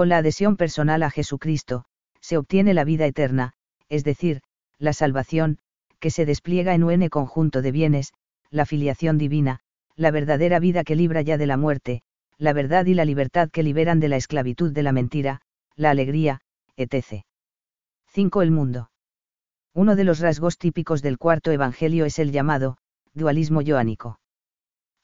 Con 0.00 0.08
la 0.08 0.16
adhesión 0.16 0.56
personal 0.56 1.02
a 1.02 1.10
Jesucristo, 1.10 1.84
se 2.22 2.38
obtiene 2.38 2.72
la 2.72 2.84
vida 2.84 3.04
eterna, 3.04 3.52
es 3.90 4.02
decir, 4.02 4.40
la 4.78 4.94
salvación, 4.94 5.58
que 5.98 6.10
se 6.10 6.24
despliega 6.24 6.72
en 6.72 6.84
un 6.84 7.06
conjunto 7.10 7.60
de 7.60 7.70
bienes, 7.70 8.14
la 8.48 8.64
filiación 8.64 9.18
divina, 9.18 9.60
la 9.96 10.10
verdadera 10.10 10.58
vida 10.58 10.84
que 10.84 10.96
libra 10.96 11.20
ya 11.20 11.36
de 11.36 11.46
la 11.46 11.58
muerte, 11.58 12.00
la 12.38 12.54
verdad 12.54 12.86
y 12.86 12.94
la 12.94 13.04
libertad 13.04 13.50
que 13.50 13.62
liberan 13.62 14.00
de 14.00 14.08
la 14.08 14.16
esclavitud 14.16 14.72
de 14.72 14.82
la 14.82 14.92
mentira, 14.92 15.42
la 15.76 15.90
alegría, 15.90 16.40
etc. 16.78 17.26
5. 18.06 18.40
El 18.40 18.52
mundo. 18.52 18.90
Uno 19.74 19.96
de 19.96 20.04
los 20.04 20.20
rasgos 20.20 20.56
típicos 20.56 21.02
del 21.02 21.18
cuarto 21.18 21.50
evangelio 21.50 22.06
es 22.06 22.18
el 22.18 22.32
llamado, 22.32 22.78
dualismo 23.12 23.60
yoánico. 23.60 24.18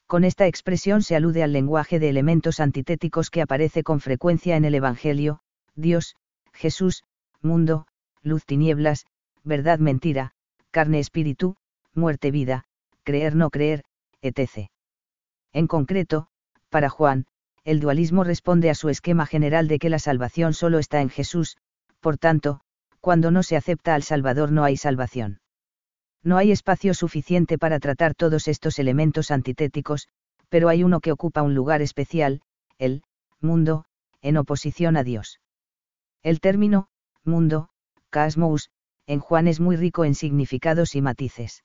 Con 0.06 0.22
esta 0.22 0.46
expresión 0.46 1.02
se 1.02 1.16
alude 1.16 1.42
al 1.42 1.52
lenguaje 1.52 1.98
de 1.98 2.08
elementos 2.08 2.60
antitéticos 2.60 3.28
que 3.30 3.42
aparece 3.42 3.82
con 3.82 4.00
frecuencia 4.00 4.56
en 4.56 4.64
el 4.64 4.74
Evangelio, 4.76 5.40
Dios, 5.74 6.14
Jesús, 6.52 7.02
mundo, 7.42 7.86
luz 8.22 8.44
tinieblas, 8.44 9.06
verdad 9.42 9.80
mentira, 9.80 10.32
carne 10.70 11.00
espíritu, 11.00 11.56
muerte 11.92 12.30
vida, 12.30 12.64
creer 13.02 13.34
no 13.34 13.50
creer, 13.50 13.82
etc. 14.22 14.70
En 15.52 15.66
concreto, 15.66 16.28
para 16.70 16.88
Juan, 16.88 17.26
el 17.64 17.80
dualismo 17.80 18.22
responde 18.22 18.70
a 18.70 18.74
su 18.74 18.88
esquema 18.88 19.26
general 19.26 19.66
de 19.66 19.80
que 19.80 19.90
la 19.90 19.98
salvación 19.98 20.54
solo 20.54 20.78
está 20.78 21.00
en 21.00 21.08
Jesús, 21.08 21.56
por 22.00 22.16
tanto, 22.16 22.60
cuando 23.00 23.32
no 23.32 23.42
se 23.42 23.56
acepta 23.56 23.94
al 23.94 24.04
Salvador 24.04 24.52
no 24.52 24.62
hay 24.62 24.76
salvación. 24.76 25.40
No 26.26 26.38
hay 26.38 26.50
espacio 26.50 26.92
suficiente 26.92 27.56
para 27.56 27.78
tratar 27.78 28.16
todos 28.16 28.48
estos 28.48 28.80
elementos 28.80 29.30
antitéticos, 29.30 30.08
pero 30.48 30.68
hay 30.68 30.82
uno 30.82 30.98
que 30.98 31.12
ocupa 31.12 31.42
un 31.42 31.54
lugar 31.54 31.82
especial, 31.82 32.40
el 32.78 33.04
mundo, 33.40 33.84
en 34.22 34.36
oposición 34.36 34.96
a 34.96 35.04
Dios. 35.04 35.38
El 36.24 36.40
término, 36.40 36.88
mundo, 37.22 37.68
cosmos, 38.10 38.70
en 39.06 39.20
Juan 39.20 39.46
es 39.46 39.60
muy 39.60 39.76
rico 39.76 40.04
en 40.04 40.16
significados 40.16 40.96
y 40.96 41.00
matices. 41.00 41.62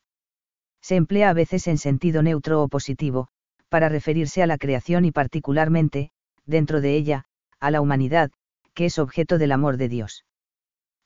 Se 0.80 0.96
emplea 0.96 1.32
a 1.32 1.34
veces 1.34 1.66
en 1.66 1.80
sentido 1.80 2.22
neutro 2.22 2.62
o 2.62 2.68
positivo, 2.68 3.30
para 3.68 3.90
referirse 3.90 4.44
a 4.44 4.48
la 4.48 4.60
creación 4.60 5.06
y 5.06 5.12
particularmente, 5.12 6.12
dentro 6.46 6.82
de 6.82 6.96
ella, 6.98 7.26
a 7.60 7.72
la 7.72 7.82
humanidad, 7.82 8.30
que 8.76 8.86
es 8.86 9.00
objeto 9.00 9.40
del 9.40 9.54
amor 9.54 9.78
de 9.78 9.90
Dios. 9.90 10.24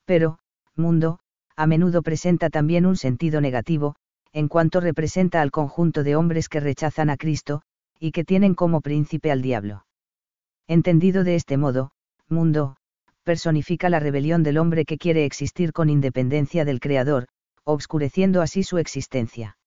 Pero, 0.03 0.39
mundo, 0.75 1.21
a 1.55 1.67
menudo 1.67 2.01
presenta 2.01 2.49
también 2.49 2.85
un 2.85 2.97
sentido 2.97 3.41
negativo, 3.41 3.95
en 4.33 4.47
cuanto 4.47 4.81
representa 4.81 5.41
al 5.41 5.51
conjunto 5.51 6.03
de 6.03 6.15
hombres 6.15 6.49
que 6.49 6.59
rechazan 6.59 7.09
a 7.09 7.17
Cristo, 7.17 7.61
y 7.99 8.11
que 8.11 8.25
tienen 8.25 8.55
como 8.55 8.81
príncipe 8.81 9.31
al 9.31 9.41
diablo. 9.41 9.85
Entendido 10.67 11.23
de 11.23 11.35
este 11.35 11.57
modo, 11.57 11.91
mundo, 12.27 12.75
personifica 13.23 13.89
la 13.89 13.99
rebelión 13.99 14.43
del 14.43 14.57
hombre 14.57 14.85
que 14.85 14.97
quiere 14.97 15.25
existir 15.25 15.71
con 15.71 15.89
independencia 15.89 16.65
del 16.65 16.79
Creador, 16.79 17.27
obscureciendo 17.63 18.41
así 18.41 18.63
su 18.63 18.77
existencia. 18.77 19.57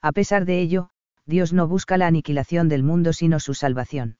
A 0.00 0.12
pesar 0.12 0.44
de 0.44 0.60
ello, 0.60 0.90
Dios 1.26 1.52
no 1.52 1.66
busca 1.66 1.98
la 1.98 2.06
aniquilación 2.06 2.68
del 2.68 2.82
mundo 2.82 3.12
sino 3.12 3.40
su 3.40 3.52
salvación. 3.52 4.16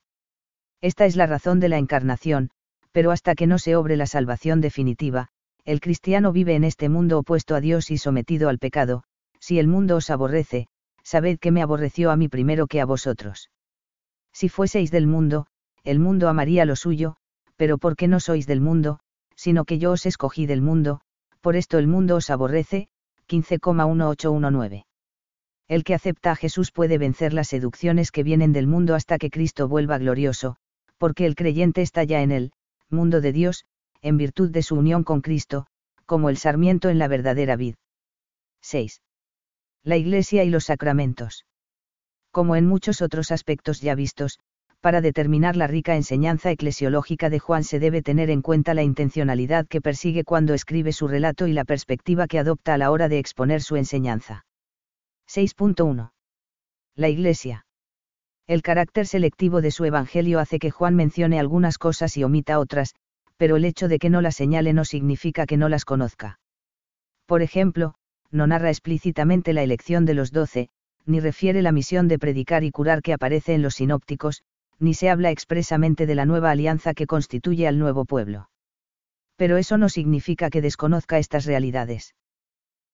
Esta 0.80 1.06
es 1.06 1.16
la 1.16 1.26
razón 1.26 1.60
de 1.60 1.68
la 1.68 1.78
encarnación, 1.78 2.50
pero 2.92 3.10
hasta 3.10 3.34
que 3.34 3.46
no 3.46 3.58
se 3.58 3.76
obre 3.76 3.96
la 3.96 4.06
salvación 4.06 4.60
definitiva, 4.60 5.28
el 5.68 5.80
cristiano 5.80 6.32
vive 6.32 6.54
en 6.54 6.64
este 6.64 6.88
mundo 6.88 7.18
opuesto 7.18 7.54
a 7.54 7.60
Dios 7.60 7.90
y 7.90 7.98
sometido 7.98 8.48
al 8.48 8.58
pecado, 8.58 9.02
si 9.38 9.58
el 9.58 9.68
mundo 9.68 9.96
os 9.96 10.08
aborrece, 10.08 10.66
sabed 11.02 11.38
que 11.38 11.50
me 11.50 11.60
aborreció 11.60 12.10
a 12.10 12.16
mí 12.16 12.28
primero 12.28 12.66
que 12.66 12.80
a 12.80 12.86
vosotros. 12.86 13.50
Si 14.32 14.48
fueseis 14.48 14.90
del 14.90 15.06
mundo, 15.06 15.46
el 15.84 15.98
mundo 15.98 16.30
amaría 16.30 16.64
lo 16.64 16.74
suyo, 16.74 17.16
pero 17.56 17.76
porque 17.76 18.08
no 18.08 18.18
sois 18.18 18.46
del 18.46 18.62
mundo, 18.62 19.00
sino 19.36 19.66
que 19.66 19.78
yo 19.78 19.92
os 19.92 20.06
escogí 20.06 20.46
del 20.46 20.62
mundo, 20.62 21.02
por 21.42 21.54
esto 21.54 21.76
el 21.76 21.86
mundo 21.86 22.16
os 22.16 22.30
aborrece, 22.30 22.88
15,1819 23.28 24.84
el 25.68 25.84
que 25.84 25.92
acepta 25.92 26.30
a 26.30 26.36
Jesús 26.36 26.72
puede 26.72 26.96
vencer 26.96 27.34
las 27.34 27.48
seducciones 27.48 28.10
que 28.10 28.22
vienen 28.22 28.54
del 28.54 28.66
mundo 28.66 28.94
hasta 28.94 29.18
que 29.18 29.28
Cristo 29.28 29.68
vuelva 29.68 29.98
glorioso, 29.98 30.56
porque 30.96 31.26
el 31.26 31.34
creyente 31.34 31.82
está 31.82 32.04
ya 32.04 32.22
en 32.22 32.32
el 32.32 32.52
mundo 32.88 33.20
de 33.20 33.32
Dios, 33.32 33.66
en 34.02 34.16
virtud 34.16 34.50
de 34.50 34.62
su 34.62 34.76
unión 34.76 35.04
con 35.04 35.20
Cristo, 35.20 35.66
como 36.06 36.30
el 36.30 36.36
sarmiento 36.36 36.88
en 36.88 36.98
la 36.98 37.08
verdadera 37.08 37.56
vid. 37.56 37.74
6. 38.62 39.02
La 39.84 39.96
Iglesia 39.96 40.44
y 40.44 40.50
los 40.50 40.64
sacramentos. 40.64 41.44
Como 42.30 42.56
en 42.56 42.66
muchos 42.66 43.02
otros 43.02 43.30
aspectos 43.30 43.80
ya 43.80 43.94
vistos, 43.94 44.38
para 44.80 45.00
determinar 45.00 45.56
la 45.56 45.66
rica 45.66 45.96
enseñanza 45.96 46.50
eclesiológica 46.50 47.30
de 47.30 47.40
Juan 47.40 47.64
se 47.64 47.80
debe 47.80 48.00
tener 48.00 48.30
en 48.30 48.42
cuenta 48.42 48.74
la 48.74 48.82
intencionalidad 48.82 49.66
que 49.66 49.80
persigue 49.80 50.24
cuando 50.24 50.54
escribe 50.54 50.92
su 50.92 51.08
relato 51.08 51.46
y 51.46 51.52
la 51.52 51.64
perspectiva 51.64 52.26
que 52.28 52.38
adopta 52.38 52.74
a 52.74 52.78
la 52.78 52.90
hora 52.90 53.08
de 53.08 53.18
exponer 53.18 53.60
su 53.60 53.76
enseñanza. 53.76 54.46
6.1. 55.28 56.12
La 56.94 57.08
Iglesia. 57.08 57.66
El 58.46 58.62
carácter 58.62 59.06
selectivo 59.06 59.60
de 59.60 59.70
su 59.70 59.84
Evangelio 59.84 60.38
hace 60.38 60.58
que 60.58 60.70
Juan 60.70 60.94
mencione 60.94 61.38
algunas 61.38 61.76
cosas 61.76 62.16
y 62.16 62.24
omita 62.24 62.58
otras, 62.58 62.94
pero 63.38 63.56
el 63.56 63.64
hecho 63.64 63.88
de 63.88 63.98
que 63.98 64.10
no 64.10 64.20
las 64.20 64.36
señale 64.36 64.72
no 64.72 64.84
significa 64.84 65.46
que 65.46 65.56
no 65.56 65.68
las 65.68 65.84
conozca. 65.84 66.40
Por 67.24 67.40
ejemplo, 67.40 67.94
no 68.30 68.46
narra 68.46 68.68
explícitamente 68.68 69.52
la 69.52 69.62
elección 69.62 70.04
de 70.04 70.14
los 70.14 70.32
doce, 70.32 70.68
ni 71.06 71.20
refiere 71.20 71.62
la 71.62 71.72
misión 71.72 72.08
de 72.08 72.18
predicar 72.18 72.64
y 72.64 72.70
curar 72.70 73.00
que 73.00 73.14
aparece 73.14 73.54
en 73.54 73.62
los 73.62 73.76
sinópticos, 73.76 74.42
ni 74.78 74.92
se 74.92 75.08
habla 75.08 75.30
expresamente 75.30 76.04
de 76.04 76.14
la 76.14 76.26
nueva 76.26 76.50
alianza 76.50 76.94
que 76.94 77.06
constituye 77.06 77.66
al 77.66 77.78
nuevo 77.78 78.04
pueblo. 78.04 78.50
Pero 79.36 79.56
eso 79.56 79.78
no 79.78 79.88
significa 79.88 80.50
que 80.50 80.60
desconozca 80.60 81.18
estas 81.18 81.46
realidades. 81.46 82.14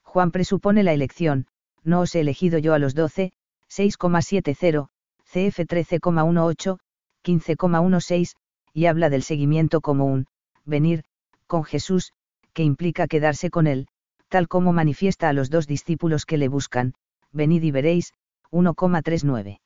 Juan 0.02 0.30
presupone 0.30 0.82
la 0.82 0.92
elección, 0.92 1.46
no 1.82 2.00
os 2.00 2.14
he 2.14 2.20
elegido 2.20 2.58
yo 2.58 2.74
a 2.74 2.78
los 2.78 2.94
doce, 2.94 3.32
6,70, 3.70 4.88
CF 5.24 5.58
13,18, 5.60 6.78
15,16, 7.24 8.36
y 8.72 8.86
habla 8.86 9.10
del 9.10 9.22
seguimiento 9.22 9.80
como 9.80 10.04
un, 10.06 10.26
venir, 10.64 11.04
con 11.46 11.64
Jesús, 11.64 12.12
que 12.52 12.62
implica 12.62 13.06
quedarse 13.06 13.50
con 13.50 13.66
él, 13.66 13.88
tal 14.28 14.48
como 14.48 14.72
manifiesta 14.72 15.28
a 15.28 15.32
los 15.32 15.50
dos 15.50 15.66
discípulos 15.66 16.26
que 16.26 16.38
le 16.38 16.48
buscan, 16.48 16.94
venid 17.32 17.62
y 17.62 17.70
veréis, 17.70 18.12
1,39. 18.50 19.60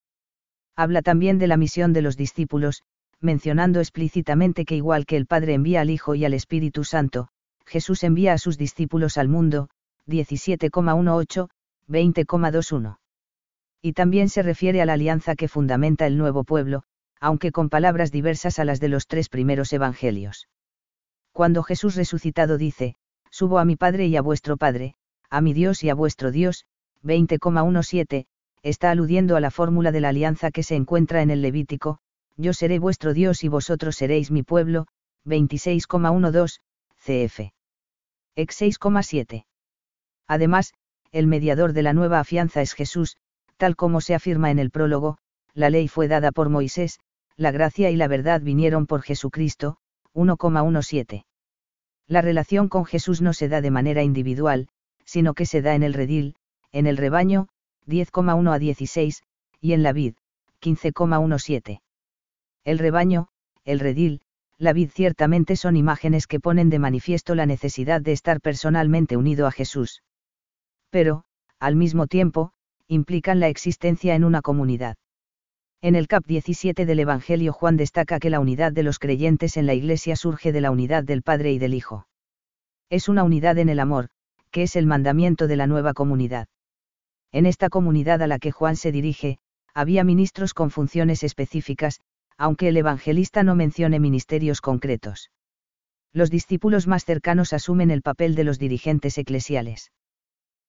Habla 0.76 1.02
también 1.02 1.38
de 1.38 1.46
la 1.46 1.56
misión 1.56 1.92
de 1.92 2.02
los 2.02 2.16
discípulos, 2.16 2.82
mencionando 3.20 3.80
explícitamente 3.80 4.64
que 4.64 4.76
igual 4.76 5.06
que 5.06 5.16
el 5.16 5.26
Padre 5.26 5.54
envía 5.54 5.80
al 5.80 5.90
Hijo 5.90 6.14
y 6.14 6.24
al 6.24 6.34
Espíritu 6.34 6.84
Santo, 6.84 7.28
Jesús 7.66 8.02
envía 8.04 8.32
a 8.32 8.38
sus 8.38 8.56
discípulos 8.56 9.18
al 9.18 9.28
mundo, 9.28 9.68
17,18, 10.06 11.48
20,21. 11.88 12.98
Y 13.82 13.92
también 13.92 14.28
se 14.28 14.42
refiere 14.42 14.80
a 14.80 14.87
la 14.87 14.94
alianza 14.94 15.37
que 15.37 15.48
fundamenta 15.48 16.06
el 16.06 16.16
nuevo 16.16 16.44
pueblo, 16.44 16.82
aunque 17.20 17.52
con 17.52 17.68
palabras 17.68 18.11
diversas 18.11 18.58
a 18.58 18.64
las 18.64 18.80
de 18.80 18.88
los 18.88 19.06
tres 19.06 19.28
primeros 19.28 19.72
evangelios. 19.72 20.48
Cuando 21.38 21.62
Jesús 21.62 21.94
resucitado 21.94 22.59
dice, 22.59 22.96
Subo 23.31 23.61
a 23.61 23.64
mi 23.64 23.77
Padre 23.77 24.09
y 24.09 24.16
a 24.16 24.22
vuestro 24.22 24.57
Padre, 24.57 24.96
a 25.31 25.40
mi 25.40 25.53
Dios 25.53 25.85
y 25.85 25.88
a 25.88 25.94
vuestro 25.94 26.33
Dios, 26.33 26.64
20,17, 27.05 28.27
está 28.64 28.90
aludiendo 28.90 29.37
a 29.37 29.40
la 29.40 29.53
fórmula 29.53 29.92
de 29.92 30.01
la 30.01 30.09
alianza 30.09 30.51
que 30.51 30.64
se 30.64 30.74
encuentra 30.74 31.22
en 31.22 31.31
el 31.31 31.40
Levítico, 31.40 32.01
Yo 32.37 32.53
seré 32.55 32.81
vuestro 32.81 33.14
Dios 33.14 33.44
y 33.44 33.48
vosotros 33.48 33.94
seréis 33.94 34.33
mi 34.33 34.42
pueblo, 34.42 34.88
26,12, 35.27 36.59
cf. 36.96 37.53
Ex 38.35 38.61
6,7. 38.61 39.44
Además, 40.27 40.74
el 41.12 41.29
mediador 41.29 41.72
de 41.72 41.85
la 41.85 41.92
nueva 41.92 42.18
afianza 42.18 42.62
es 42.62 42.72
Jesús, 42.72 43.16
tal 43.59 43.77
como 43.77 44.01
se 44.01 44.16
afirma 44.16 44.51
en 44.51 44.59
el 44.59 44.72
prólogo, 44.72 45.18
la 45.55 45.70
ley 45.70 45.87
fue 45.87 46.09
dada 46.09 46.33
por 46.33 46.48
Moisés, 46.48 46.98
la 47.37 47.53
gracia 47.53 47.92
y 47.92 47.94
la 47.94 48.09
verdad 48.09 48.40
vinieron 48.40 48.88
por 48.88 49.03
Jesucristo, 49.03 49.77
1,17. 50.14 51.27
La 52.09 52.23
relación 52.23 52.68
con 52.68 52.87
Jesús 52.87 53.21
no 53.21 53.35
se 53.35 53.49
da 53.49 53.61
de 53.61 53.71
manera 53.71 54.03
individual, 54.03 54.68
sino 55.05 55.35
que 55.35 55.47
se 55.47 55.61
da 55.61 55.75
en 55.75 55.83
el 55.83 55.92
redil, 55.92 56.37
en 56.73 56.87
el 56.87 56.97
rebaño, 56.97 57.49
10,1 57.87 58.53
a 58.53 58.59
16, 58.59 59.23
y 59.61 59.73
en 59.75 59.83
la 59.83 59.92
vid, 59.92 60.14
15,17. 60.62 61.81
El 62.64 62.79
rebaño, 62.79 63.29
el 63.64 63.81
redil, 63.81 64.23
la 64.57 64.73
vid 64.73 64.90
ciertamente 64.90 65.55
son 65.55 65.77
imágenes 65.77 66.27
que 66.27 66.40
ponen 66.40 66.71
de 66.71 66.79
manifiesto 66.79 67.35
la 67.35 67.47
necesidad 67.47 68.01
de 68.01 68.12
estar 68.12 68.40
personalmente 68.40 69.16
unido 69.16 69.47
a 69.47 69.53
Jesús. 69.53 70.03
Pero, 70.90 71.25
al 71.61 71.77
mismo 71.77 72.07
tiempo, 72.07 72.53
implican 72.88 73.38
la 73.38 73.49
existencia 73.49 74.14
en 74.14 74.25
una 74.25 74.42
comunidad. 74.42 74.97
En 75.81 75.95
el 75.95 76.09
cap 76.09 76.25
17 76.27 76.87
del 76.87 76.99
Evangelio 76.99 77.53
Juan 77.53 77.77
destaca 77.77 78.19
que 78.19 78.31
la 78.31 78.41
unidad 78.41 78.73
de 78.73 78.83
los 78.83 78.99
creyentes 78.99 79.57
en 79.57 79.67
la 79.67 79.75
Iglesia 79.75 80.17
surge 80.17 80.51
de 80.51 80.61
la 80.61 80.73
unidad 80.73 81.05
del 81.05 81.23
Padre 81.23 81.53
y 81.53 81.61
del 81.61 81.73
Hijo. 81.73 82.09
Es 82.91 83.09
una 83.09 83.23
unidad 83.23 83.59
en 83.59 83.69
el 83.69 83.79
amor, 83.79 84.09
que 84.51 84.64
es 84.64 84.75
el 84.75 84.87
mandamiento 84.87 85.47
de 85.47 85.55
la 85.55 85.69
nueva 85.69 85.95
comunidad. 85.95 86.49
En 87.31 87.47
esta 87.47 87.69
comunidad 87.69 88.23
a 88.23 88.27
la 88.27 88.41
que 88.41 88.51
Juan 88.51 88.75
se 88.75 88.91
dirige, 88.91 89.38
había 89.73 90.03
ministros 90.03 90.53
con 90.53 90.71
funciones 90.71 91.23
específicas, 91.23 92.01
aunque 92.37 92.69
el 92.69 92.77
evangelista 92.77 93.45
no 93.45 93.55
mencione 93.55 94.01
ministerios 94.01 94.61
concretos. 94.61 95.31
Los 96.12 96.29
discípulos 96.29 96.88
más 96.88 97.05
cercanos 97.05 97.53
asumen 97.53 97.93
el 97.93 98.03
papel 98.03 98.35
de 98.35 98.43
los 98.43 98.59
dirigentes 98.59 99.17
eclesiales. 99.17 99.93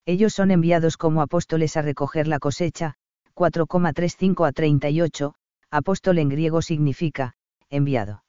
Ellos 0.05 0.33
son 0.33 0.51
enviados 0.51 0.97
como 0.97 1.23
apóstoles 1.23 1.77
a 1.77 1.81
recoger 1.81 2.27
la 2.27 2.37
cosecha, 2.37 2.95
4,35 3.39 4.45
a 4.45 4.51
38, 4.51 5.33
apóstol 5.71 6.17
en 6.17 6.27
griego 6.27 6.61
significa, 6.61 7.35
enviado. 7.69 8.25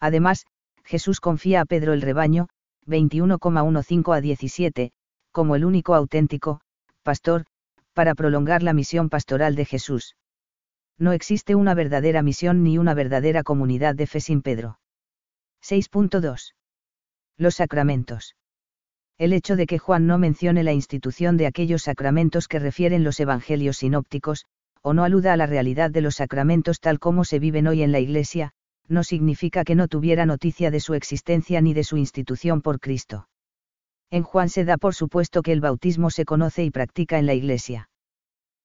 Además, 0.00 0.46
Jesús 0.82 1.20
confía 1.20 1.60
a 1.60 1.64
Pedro 1.66 1.92
el 1.92 2.02
rebaño, 2.02 2.48
21,15 2.84 4.16
a 4.16 4.20
17, 4.20 4.90
como 5.30 5.54
el 5.54 5.64
único 5.64 5.94
auténtico, 5.94 6.60
pastor, 7.04 7.44
para 7.92 8.16
prolongar 8.16 8.64
la 8.64 8.72
misión 8.72 9.08
pastoral 9.08 9.54
de 9.54 9.66
Jesús. 9.66 10.16
No 10.98 11.12
existe 11.12 11.54
una 11.54 11.74
verdadera 11.74 12.20
misión 12.22 12.64
ni 12.64 12.76
una 12.76 12.94
verdadera 12.94 13.44
comunidad 13.44 13.94
de 13.94 14.08
fe 14.08 14.20
sin 14.20 14.42
Pedro. 14.42 14.80
6.2. 15.62 16.54
Los 17.36 17.54
sacramentos 17.54 18.34
el 19.18 19.32
hecho 19.32 19.56
de 19.56 19.66
que 19.66 19.78
Juan 19.78 20.06
no 20.06 20.18
mencione 20.18 20.64
la 20.64 20.72
institución 20.72 21.36
de 21.36 21.46
aquellos 21.46 21.82
sacramentos 21.82 22.48
que 22.48 22.58
refieren 22.58 23.04
los 23.04 23.20
evangelios 23.20 23.78
sinópticos, 23.78 24.44
o 24.82 24.92
no 24.92 25.04
aluda 25.04 25.32
a 25.32 25.36
la 25.36 25.46
realidad 25.46 25.90
de 25.90 26.00
los 26.00 26.16
sacramentos 26.16 26.80
tal 26.80 26.98
como 26.98 27.24
se 27.24 27.38
viven 27.38 27.66
hoy 27.66 27.82
en 27.82 27.92
la 27.92 28.00
Iglesia, 28.00 28.52
no 28.88 29.04
significa 29.04 29.64
que 29.64 29.74
no 29.74 29.88
tuviera 29.88 30.26
noticia 30.26 30.70
de 30.70 30.80
su 30.80 30.94
existencia 30.94 31.60
ni 31.60 31.74
de 31.74 31.84
su 31.84 31.96
institución 31.96 32.60
por 32.60 32.80
Cristo. 32.80 33.28
En 34.10 34.22
Juan 34.22 34.48
se 34.48 34.64
da 34.64 34.76
por 34.76 34.94
supuesto 34.94 35.42
que 35.42 35.52
el 35.52 35.60
bautismo 35.60 36.10
se 36.10 36.24
conoce 36.24 36.64
y 36.64 36.70
practica 36.70 37.18
en 37.18 37.26
la 37.26 37.34
Iglesia. 37.34 37.88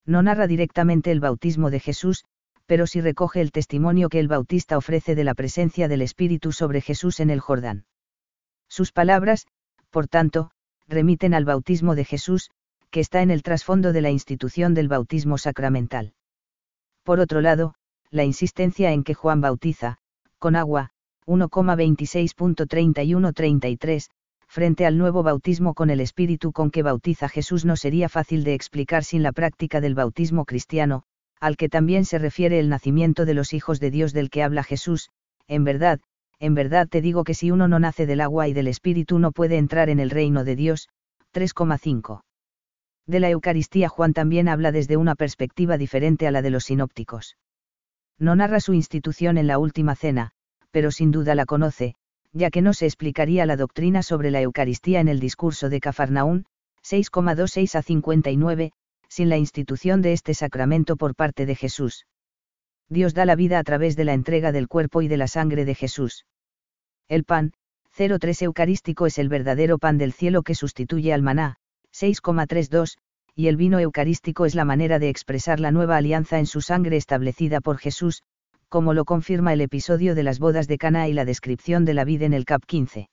No 0.05 0.21
narra 0.21 0.47
directamente 0.47 1.11
el 1.11 1.19
bautismo 1.19 1.69
de 1.69 1.79
Jesús, 1.79 2.25
pero 2.65 2.85
sí 2.85 3.01
recoge 3.01 3.41
el 3.41 3.51
testimonio 3.51 4.09
que 4.09 4.19
el 4.19 4.27
bautista 4.27 4.77
ofrece 4.77 5.15
de 5.15 5.23
la 5.23 5.35
presencia 5.35 5.87
del 5.87 6.01
Espíritu 6.01 6.51
sobre 6.51 6.81
Jesús 6.81 7.19
en 7.19 7.29
el 7.29 7.39
Jordán. 7.39 7.85
Sus 8.67 8.91
palabras, 8.91 9.47
por 9.89 10.07
tanto, 10.07 10.51
remiten 10.87 11.33
al 11.33 11.45
bautismo 11.45 11.95
de 11.95 12.05
Jesús, 12.05 12.51
que 12.89 12.99
está 12.99 13.21
en 13.21 13.31
el 13.31 13.43
trasfondo 13.43 13.93
de 13.93 14.01
la 14.01 14.09
institución 14.09 14.73
del 14.73 14.87
bautismo 14.87 15.37
sacramental. 15.37 16.13
Por 17.03 17.19
otro 17.19 17.41
lado, 17.41 17.75
la 18.09 18.23
insistencia 18.23 18.91
en 18.91 19.03
que 19.03 19.13
Juan 19.13 19.41
bautiza, 19.41 19.97
con 20.39 20.55
agua, 20.55 20.89
1,26.3133, 21.27 24.09
frente 24.47 24.87
al 24.87 24.97
nuevo 24.97 25.21
bautismo 25.21 25.75
con 25.75 25.91
el 25.91 26.01
Espíritu 26.01 26.51
con 26.51 26.71
que 26.71 26.81
bautiza 26.81 27.29
Jesús 27.29 27.65
no 27.65 27.75
sería 27.75 28.09
fácil 28.09 28.43
de 28.43 28.55
explicar 28.55 29.03
sin 29.03 29.21
la 29.21 29.31
práctica 29.31 29.79
del 29.79 29.93
bautismo 29.93 30.45
cristiano, 30.45 31.03
al 31.39 31.55
que 31.55 31.69
también 31.69 32.05
se 32.05 32.17
refiere 32.17 32.59
el 32.59 32.67
nacimiento 32.67 33.25
de 33.25 33.35
los 33.35 33.53
hijos 33.53 33.79
de 33.79 33.91
Dios 33.91 34.11
del 34.11 34.31
que 34.31 34.41
habla 34.41 34.63
Jesús, 34.63 35.11
en 35.47 35.63
verdad, 35.63 35.99
en 36.39 36.53
verdad 36.55 36.87
te 36.87 37.01
digo 37.01 37.23
que 37.23 37.33
si 37.33 37.51
uno 37.51 37.67
no 37.67 37.79
nace 37.79 38.05
del 38.05 38.21
agua 38.21 38.47
y 38.47 38.53
del 38.53 38.67
espíritu 38.67 39.19
no 39.19 39.31
puede 39.31 39.57
entrar 39.57 39.89
en 39.89 39.99
el 39.99 40.09
reino 40.09 40.43
de 40.43 40.55
Dios. 40.55 40.89
3,5. 41.33 42.21
De 43.05 43.19
la 43.19 43.29
Eucaristía 43.29 43.89
Juan 43.89 44.13
también 44.13 44.47
habla 44.47 44.71
desde 44.71 44.97
una 44.97 45.15
perspectiva 45.15 45.77
diferente 45.77 46.27
a 46.27 46.31
la 46.31 46.41
de 46.41 46.49
los 46.49 46.65
sinópticos. 46.65 47.37
No 48.17 48.35
narra 48.35 48.59
su 48.59 48.73
institución 48.73 49.37
en 49.37 49.47
la 49.47 49.59
última 49.59 49.95
cena, 49.95 50.31
pero 50.71 50.91
sin 50.91 51.11
duda 51.11 51.35
la 51.35 51.45
conoce, 51.45 51.95
ya 52.31 52.49
que 52.49 52.61
no 52.61 52.73
se 52.73 52.85
explicaría 52.85 53.45
la 53.45 53.57
doctrina 53.57 54.03
sobre 54.03 54.31
la 54.31 54.41
Eucaristía 54.41 54.99
en 54.99 55.07
el 55.07 55.19
discurso 55.19 55.69
de 55.69 55.79
Cafarnaún, 55.79 56.45
6,26 56.83 57.75
a 57.75 57.81
59, 57.81 58.71
sin 59.07 59.29
la 59.29 59.37
institución 59.37 60.01
de 60.01 60.13
este 60.13 60.33
sacramento 60.33 60.95
por 60.95 61.15
parte 61.15 61.45
de 61.45 61.55
Jesús. 61.55 62.05
Dios 62.89 63.13
da 63.13 63.25
la 63.25 63.35
vida 63.35 63.59
a 63.59 63.63
través 63.63 63.95
de 63.95 64.03
la 64.03 64.13
entrega 64.13 64.51
del 64.51 64.67
cuerpo 64.67 65.01
y 65.01 65.07
de 65.07 65.17
la 65.17 65.27
sangre 65.27 65.63
de 65.63 65.75
Jesús. 65.75 66.25
El 67.07 67.23
pan, 67.23 67.53
0,3 67.95 68.43
eucarístico 68.43 69.05
es 69.05 69.19
el 69.19 69.29
verdadero 69.29 69.77
pan 69.77 69.97
del 69.97 70.13
cielo 70.13 70.41
que 70.41 70.55
sustituye 70.55 71.13
al 71.13 71.21
maná, 71.21 71.57
6,32, 71.93 72.97
y 73.35 73.47
el 73.47 73.57
vino 73.57 73.79
eucarístico 73.79 74.45
es 74.45 74.55
la 74.55 74.65
manera 74.65 74.99
de 74.99 75.09
expresar 75.09 75.59
la 75.59 75.71
nueva 75.71 75.97
alianza 75.97 76.39
en 76.39 76.45
su 76.45 76.61
sangre 76.61 76.97
establecida 76.97 77.61
por 77.61 77.77
Jesús, 77.77 78.23
como 78.69 78.93
lo 78.93 79.05
confirma 79.05 79.53
el 79.53 79.61
episodio 79.61 80.15
de 80.15 80.23
las 80.23 80.39
bodas 80.39 80.67
de 80.67 80.77
Cana 80.77 81.07
y 81.07 81.13
la 81.13 81.25
descripción 81.25 81.85
de 81.85 81.93
la 81.93 82.05
vida 82.05 82.25
en 82.25 82.33
el 82.33 82.45
cap 82.45 82.63
15. 82.65 83.09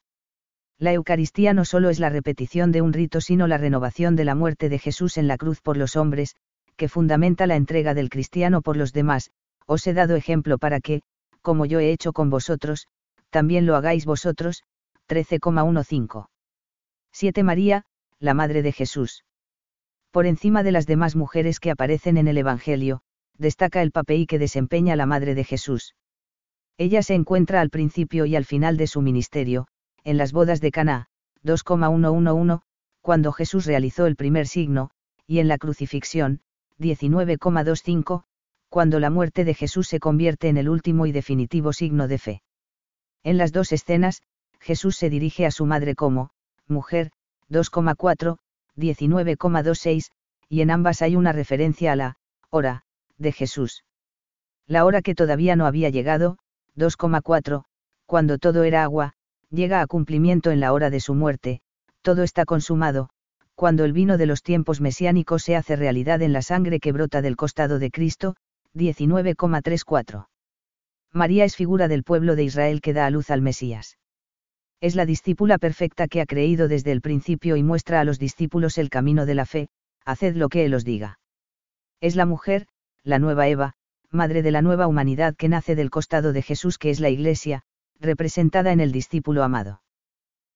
La 0.78 0.92
Eucaristía 0.92 1.54
no 1.54 1.64
solo 1.64 1.88
es 1.88 2.00
la 2.00 2.10
repetición 2.10 2.72
de 2.72 2.82
un 2.82 2.92
rito, 2.92 3.20
sino 3.20 3.46
la 3.46 3.56
renovación 3.56 4.16
de 4.16 4.24
la 4.24 4.34
muerte 4.34 4.68
de 4.68 4.78
Jesús 4.78 5.16
en 5.16 5.26
la 5.26 5.38
cruz 5.38 5.62
por 5.62 5.78
los 5.78 5.96
hombres, 5.96 6.36
que 6.76 6.88
fundamenta 6.88 7.46
la 7.46 7.56
entrega 7.56 7.94
del 7.94 8.10
cristiano 8.10 8.60
por 8.60 8.76
los 8.76 8.92
demás, 8.92 9.30
os 9.66 9.86
he 9.86 9.94
dado 9.94 10.16
ejemplo 10.16 10.58
para 10.58 10.80
que, 10.80 11.02
como 11.42 11.66
yo 11.66 11.80
he 11.80 11.90
hecho 11.90 12.12
con 12.12 12.30
vosotros, 12.30 12.86
también 13.30 13.66
lo 13.66 13.76
hagáis 13.76 14.06
vosotros, 14.06 14.62
13,15. 15.08 16.26
7. 17.12 17.42
María, 17.42 17.84
la 18.18 18.34
Madre 18.34 18.62
de 18.62 18.72
Jesús. 18.72 19.24
Por 20.10 20.26
encima 20.26 20.62
de 20.62 20.72
las 20.72 20.86
demás 20.86 21.16
mujeres 21.16 21.60
que 21.60 21.70
aparecen 21.70 22.16
en 22.16 22.28
el 22.28 22.38
Evangelio, 22.38 23.02
destaca 23.38 23.82
el 23.82 23.92
papel 23.92 24.26
que 24.26 24.38
desempeña 24.38 24.96
la 24.96 25.06
Madre 25.06 25.34
de 25.34 25.44
Jesús. 25.44 25.94
Ella 26.78 27.02
se 27.02 27.14
encuentra 27.14 27.60
al 27.60 27.70
principio 27.70 28.26
y 28.26 28.36
al 28.36 28.44
final 28.44 28.76
de 28.76 28.86
su 28.86 29.02
ministerio, 29.02 29.66
en 30.04 30.16
las 30.16 30.32
bodas 30.32 30.60
de 30.60 30.70
Caná, 30.70 31.06
2,111, 31.42 32.60
cuando 33.00 33.32
Jesús 33.32 33.66
realizó 33.66 34.06
el 34.06 34.16
primer 34.16 34.46
signo, 34.46 34.90
y 35.26 35.38
en 35.38 35.48
la 35.48 35.58
crucifixión, 35.58 36.40
19,25, 36.78 38.24
cuando 38.76 39.00
la 39.00 39.08
muerte 39.08 39.46
de 39.46 39.54
Jesús 39.54 39.88
se 39.88 40.00
convierte 40.00 40.50
en 40.50 40.58
el 40.58 40.68
último 40.68 41.06
y 41.06 41.12
definitivo 41.12 41.72
signo 41.72 42.08
de 42.08 42.18
fe. 42.18 42.42
En 43.24 43.38
las 43.38 43.50
dos 43.50 43.72
escenas, 43.72 44.20
Jesús 44.60 44.98
se 44.98 45.08
dirige 45.08 45.46
a 45.46 45.50
su 45.50 45.64
madre 45.64 45.94
como, 45.94 46.28
mujer, 46.68 47.10
2,4, 47.48 48.36
19,26, 48.76 50.10
y 50.50 50.60
en 50.60 50.70
ambas 50.70 51.00
hay 51.00 51.16
una 51.16 51.32
referencia 51.32 51.92
a 51.92 51.96
la, 51.96 52.16
hora, 52.50 52.82
de 53.16 53.32
Jesús. 53.32 53.82
La 54.66 54.84
hora 54.84 55.00
que 55.00 55.14
todavía 55.14 55.56
no 55.56 55.64
había 55.64 55.88
llegado, 55.88 56.36
2,4, 56.76 57.64
cuando 58.04 58.36
todo 58.36 58.62
era 58.62 58.82
agua, 58.82 59.14
llega 59.48 59.80
a 59.80 59.86
cumplimiento 59.86 60.50
en 60.50 60.60
la 60.60 60.74
hora 60.74 60.90
de 60.90 61.00
su 61.00 61.14
muerte, 61.14 61.62
todo 62.02 62.22
está 62.22 62.44
consumado, 62.44 63.08
cuando 63.54 63.86
el 63.86 63.94
vino 63.94 64.18
de 64.18 64.26
los 64.26 64.42
tiempos 64.42 64.82
mesiánicos 64.82 65.44
se 65.44 65.56
hace 65.56 65.76
realidad 65.76 66.20
en 66.20 66.34
la 66.34 66.42
sangre 66.42 66.78
que 66.78 66.92
brota 66.92 67.22
del 67.22 67.36
costado 67.36 67.78
de 67.78 67.90
Cristo, 67.90 68.36
19,34. 68.76 70.26
María 71.12 71.44
es 71.44 71.56
figura 71.56 71.88
del 71.88 72.04
pueblo 72.04 72.36
de 72.36 72.44
Israel 72.44 72.80
que 72.80 72.92
da 72.92 73.06
a 73.06 73.10
luz 73.10 73.30
al 73.30 73.40
Mesías. 73.40 73.98
Es 74.80 74.94
la 74.94 75.06
discípula 75.06 75.56
perfecta 75.56 76.08
que 76.08 76.20
ha 76.20 76.26
creído 76.26 76.68
desde 76.68 76.92
el 76.92 77.00
principio 77.00 77.56
y 77.56 77.62
muestra 77.62 78.00
a 78.00 78.04
los 78.04 78.18
discípulos 78.18 78.76
el 78.76 78.90
camino 78.90 79.24
de 79.24 79.34
la 79.34 79.46
fe, 79.46 79.68
haced 80.04 80.36
lo 80.36 80.50
que 80.50 80.66
Él 80.66 80.74
os 80.74 80.84
diga. 80.84 81.18
Es 82.00 82.14
la 82.14 82.26
mujer, 82.26 82.66
la 83.02 83.18
nueva 83.18 83.48
Eva, 83.48 83.72
madre 84.10 84.42
de 84.42 84.50
la 84.50 84.60
nueva 84.60 84.86
humanidad 84.86 85.34
que 85.34 85.48
nace 85.48 85.74
del 85.74 85.90
costado 85.90 86.34
de 86.34 86.42
Jesús 86.42 86.76
que 86.76 86.90
es 86.90 87.00
la 87.00 87.08
Iglesia, 87.08 87.62
representada 87.98 88.72
en 88.72 88.80
el 88.80 88.92
discípulo 88.92 89.42
amado. 89.42 89.80